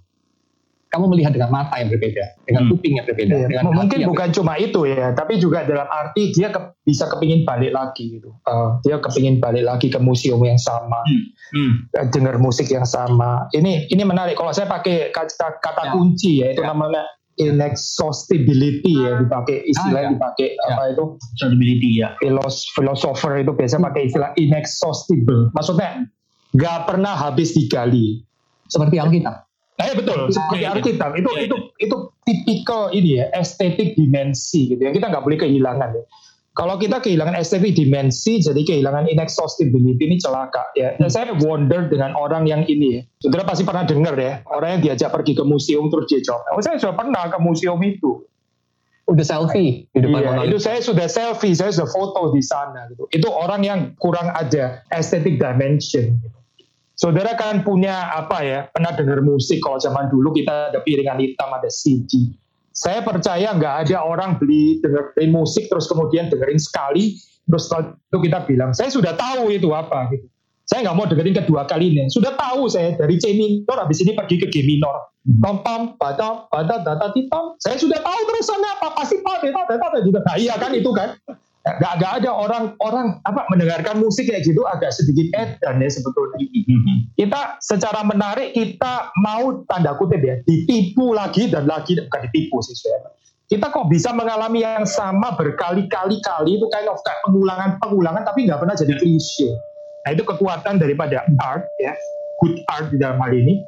Kamu 0.94 1.10
melihat 1.10 1.34
dengan 1.34 1.50
mata 1.50 1.74
yang 1.82 1.90
berbeda, 1.90 2.46
dengan 2.46 2.62
hmm. 2.64 2.70
kuping 2.70 2.94
yang 3.02 3.06
berbeda. 3.10 3.34
Ya, 3.34 3.46
dengan 3.50 3.74
mungkin 3.74 3.98
bukan 4.06 4.30
berbeda. 4.30 4.38
cuma 4.38 4.52
itu 4.62 4.80
ya, 4.86 5.10
tapi 5.10 5.42
juga 5.42 5.66
dalam 5.66 5.90
arti 5.90 6.30
dia 6.30 6.54
ke, 6.54 6.60
bisa 6.86 7.10
kepingin 7.10 7.42
balik 7.42 7.74
lagi 7.74 8.14
gitu. 8.14 8.30
Uh, 8.46 8.78
dia 8.86 9.02
kepingin 9.02 9.42
balik 9.42 9.66
lagi 9.66 9.90
ke 9.90 9.98
museum 9.98 10.38
yang 10.46 10.60
sama, 10.62 11.02
hmm. 11.02 11.24
Hmm. 11.58 11.72
Uh, 11.98 12.06
dengar 12.14 12.38
musik 12.38 12.70
yang 12.70 12.86
sama. 12.86 13.50
Ini 13.50 13.90
ini 13.90 14.02
menarik. 14.06 14.38
Kalau 14.38 14.54
saya 14.54 14.70
pakai 14.70 15.10
kata, 15.10 15.58
kata 15.58 15.90
ya. 15.90 15.92
kunci 15.98 16.46
ya, 16.46 16.54
itu 16.54 16.62
ya. 16.62 16.70
namanya 16.70 17.02
inexhaustibility 17.34 18.94
ya 18.94 19.18
dipakai 19.18 19.66
istilah 19.66 20.00
ah, 20.00 20.06
ya. 20.06 20.10
dipakai 20.14 20.48
ya. 20.54 20.70
apa 20.70 20.82
itu 20.94 21.04
inexhaustibility 21.18 21.90
ya 21.98 22.08
Filos, 22.22 22.70
philosopher 22.78 23.42
itu 23.42 23.50
biasa 23.50 23.82
pakai 23.82 24.06
istilah 24.06 24.30
inexhaustible 24.38 25.50
maksudnya 25.50 26.06
nggak 26.54 26.78
pernah 26.86 27.18
habis 27.18 27.52
digali. 27.52 28.22
Seperti 28.70 28.96
Alkitab. 29.02 29.44
Nah, 29.74 29.84
ya 29.90 29.94
betul, 29.98 30.30
seperti 30.30 30.62
Alkitab. 30.62 31.10
Itu 31.18 31.30
ya, 31.34 31.50
itu 31.50 31.56
itu 31.82 31.96
tipikal 32.22 32.94
ini 32.94 33.18
ya, 33.18 33.26
estetik 33.34 33.98
dimensi 33.98 34.70
gitu 34.70 34.78
ya. 34.78 34.94
Kita 34.94 35.10
nggak 35.10 35.24
boleh 35.26 35.38
kehilangan 35.38 35.90
ya. 35.98 36.04
Kalau 36.54 36.78
kita 36.78 37.02
kehilangan 37.02 37.34
estetik 37.34 37.74
dimensi, 37.74 38.38
jadi 38.38 38.62
kehilangan 38.62 39.10
inexhaustibility 39.10 40.06
ini 40.06 40.22
celaka 40.22 40.70
ya. 40.78 40.94
Dan 40.94 41.10
saya 41.10 41.34
wonder 41.34 41.90
dengan 41.90 42.14
orang 42.14 42.46
yang 42.46 42.62
ini 42.70 42.86
ya. 42.94 43.00
Saudara 43.18 43.42
pasti 43.42 43.66
pernah 43.66 43.82
dengar 43.82 44.14
ya, 44.14 44.46
orang 44.46 44.78
yang 44.78 44.80
diajak 44.86 45.10
pergi 45.10 45.34
ke 45.34 45.42
museum 45.42 45.90
terus 45.90 46.06
dia 46.06 46.22
jawab, 46.22 46.46
oh 46.54 46.62
saya 46.62 46.78
sudah 46.78 46.94
pernah 46.94 47.26
ke 47.26 47.38
museum 47.42 47.82
itu 47.82 48.22
udah 49.04 49.20
selfie 49.20 49.84
di 49.92 50.00
depan 50.00 50.16
iya, 50.24 50.48
itu 50.48 50.56
saya 50.56 50.80
sudah 50.80 51.04
selfie, 51.04 51.52
saya 51.52 51.68
sudah 51.68 51.90
foto 51.92 52.32
di 52.32 52.40
sana 52.40 52.88
gitu. 52.88 53.04
Itu 53.12 53.28
orang 53.28 53.60
yang 53.60 53.80
kurang 54.00 54.32
ada 54.32 54.80
aesthetic 54.88 55.36
dimension. 55.36 56.16
Gitu. 56.22 56.38
Saudara 56.94 57.34
kan 57.34 57.66
punya 57.66 58.14
apa 58.14 58.38
ya, 58.46 58.58
pernah 58.70 58.94
dengar 58.94 59.18
musik 59.18 59.58
kalau 59.58 59.82
zaman 59.82 60.06
dulu 60.14 60.30
kita 60.30 60.70
ada 60.70 60.78
piringan 60.86 61.18
hitam, 61.18 61.50
ada 61.50 61.66
CD. 61.66 62.30
Saya 62.70 63.02
percaya 63.02 63.50
nggak 63.54 63.86
ada 63.86 64.02
orang 64.02 64.38
beli 64.38 64.78
dengerin 64.78 65.30
musik 65.34 65.66
terus 65.66 65.90
kemudian 65.90 66.30
dengerin 66.30 66.58
sekali, 66.58 67.18
terus 67.50 67.66
itu 67.70 68.18
kita 68.18 68.46
bilang, 68.46 68.70
saya 68.70 68.94
sudah 68.94 69.14
tahu 69.18 69.50
itu 69.50 69.74
apa 69.74 70.10
gitu. 70.14 70.26
Saya 70.64 70.80
nggak 70.90 70.96
mau 70.96 71.04
dengerin 71.04 71.36
kedua 71.44 71.68
kalinya. 71.68 72.08
Sudah 72.08 72.32
tahu 72.40 72.72
saya 72.72 72.96
dari 72.96 73.20
C 73.20 73.36
minor, 73.36 73.76
habis 73.76 74.00
ini 74.00 74.16
pergi 74.16 74.40
ke 74.40 74.48
G 74.48 74.64
minor. 74.64 75.12
Tom 75.44 75.60
pam, 75.60 75.96
pada, 76.00 76.48
pada, 76.48 76.80
data, 76.80 77.12
titam. 77.12 77.56
Saya 77.60 77.76
sudah 77.76 78.00
tahu 78.00 78.20
terusannya 78.32 78.70
apa, 78.80 78.88
pasti 78.96 79.20
pada, 79.20 79.44
pada 79.76 79.98
juga. 80.00 80.24
Nah 80.24 80.36
iya 80.40 80.56
kan 80.56 80.72
itu 80.72 80.88
kan. 80.92 81.16
Gak, 81.64 81.96
gak 81.96 82.12
ada 82.20 82.28
orang 82.28 82.76
orang 82.84 83.24
apa 83.24 83.48
mendengarkan 83.48 83.96
musik 83.96 84.28
kayak 84.28 84.44
gitu 84.44 84.68
agak 84.68 84.92
sedikit 84.92 85.32
edan 85.32 85.80
ya 85.80 85.88
sebetulnya. 85.88 86.36
Kita 87.16 87.56
secara 87.64 88.04
menarik 88.04 88.52
kita 88.52 89.08
mau 89.24 89.64
tanda 89.64 89.96
kutip 89.96 90.20
ya 90.20 90.36
ditipu 90.44 91.16
lagi 91.16 91.48
dan 91.48 91.64
lagi 91.64 91.96
bukan 91.96 92.20
ditipu 92.28 92.60
sih 92.60 92.76
saya. 92.76 93.08
Kita 93.48 93.72
kok 93.72 93.88
bisa 93.88 94.12
mengalami 94.12 94.60
yang 94.60 94.84
sama 94.84 95.40
berkali-kali 95.40 96.20
kali 96.20 96.60
itu 96.60 96.68
kind 96.68 96.84
of 96.84 97.00
kayak 97.00 97.20
pengulangan 97.24 97.80
pengulangan 97.80 98.28
tapi 98.28 98.44
nggak 98.44 98.60
pernah 98.60 98.76
jadi 98.76 98.94
klise. 99.00 99.48
Nah 100.04 100.10
itu 100.12 100.20
kekuatan 100.20 100.76
daripada 100.76 101.24
art 101.40 101.64
ya 101.80 101.96
good 102.44 102.60
art 102.68 102.92
di 102.92 103.00
dalam 103.00 103.16
hal 103.24 103.32
ini 103.32 103.64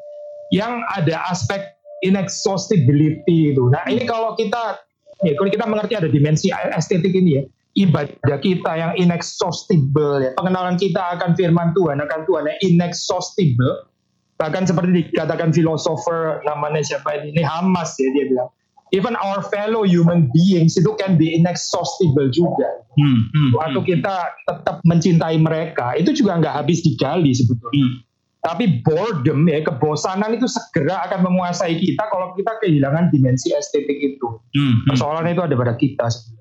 yang 0.53 0.85
ada 0.93 1.33
aspek 1.33 1.73
inexhaustibility 2.05 3.57
itu. 3.57 3.73
Nah 3.73 3.89
ini 3.89 4.05
kalau 4.05 4.37
kita 4.37 4.85
ya 5.25 5.33
kalau 5.33 5.49
kita 5.49 5.65
mengerti 5.65 5.97
ada 5.97 6.13
dimensi 6.13 6.53
estetik 6.77 7.17
ini 7.17 7.41
ya 7.41 7.43
ibadah 7.77 8.39
kita 8.41 8.73
yang 8.73 8.93
inexhaustible 8.97 10.25
ya. 10.25 10.33
Pengenalan 10.35 10.81
kita 10.81 11.21
akan 11.21 11.37
firman 11.37 11.77
Tuhan 11.77 12.01
akan 12.01 12.21
Tuhan 12.25 12.45
yang 12.49 12.59
inexhaustible. 12.65 13.93
Bahkan 14.37 14.69
seperti 14.69 15.13
dikatakan 15.13 15.53
filosofer 15.53 16.45
namanya 16.45 16.85
siapa 16.85 17.21
ini, 17.21 17.37
ini 17.37 17.43
Hamas 17.45 17.97
ya 18.01 18.09
dia 18.13 18.27
bilang. 18.29 18.51
Even 18.95 19.19
our 19.19 19.43
fellow 19.51 19.83
human 19.83 20.31
beings 20.31 20.79
itu 20.79 20.89
can 20.97 21.19
be 21.19 21.35
inexhaustible 21.35 22.31
juga. 22.33 22.87
Hmm, 22.97 23.29
hmm, 23.35 23.51
waktu 23.59 23.81
hmm. 23.83 23.89
kita 23.93 24.17
tetap 24.47 24.77
mencintai 24.87 25.37
mereka 25.37 25.93
itu 25.99 26.17
juga 26.17 26.41
nggak 26.41 26.55
habis 26.65 26.81
digali 26.81 27.33
sebetulnya. 27.37 27.77
Hmm. 27.77 28.05
tapi 28.47 28.79
boredom 28.87 29.43
ya 29.51 29.59
kebosanan 29.59 30.39
itu 30.39 30.47
segera 30.47 31.03
akan 31.11 31.27
menguasai 31.27 31.83
kita 31.83 32.07
kalau 32.07 32.31
kita 32.39 32.55
kehilangan 32.63 33.11
dimensi 33.11 33.51
estetik 33.51 33.99
itu. 33.99 34.39
Hmm, 34.55 34.63
hmm. 34.63 34.95
persoalannya 34.95 35.35
itu 35.35 35.43
ada 35.43 35.55
pada 35.59 35.75
kita. 35.75 36.07
sebetulnya 36.07 36.36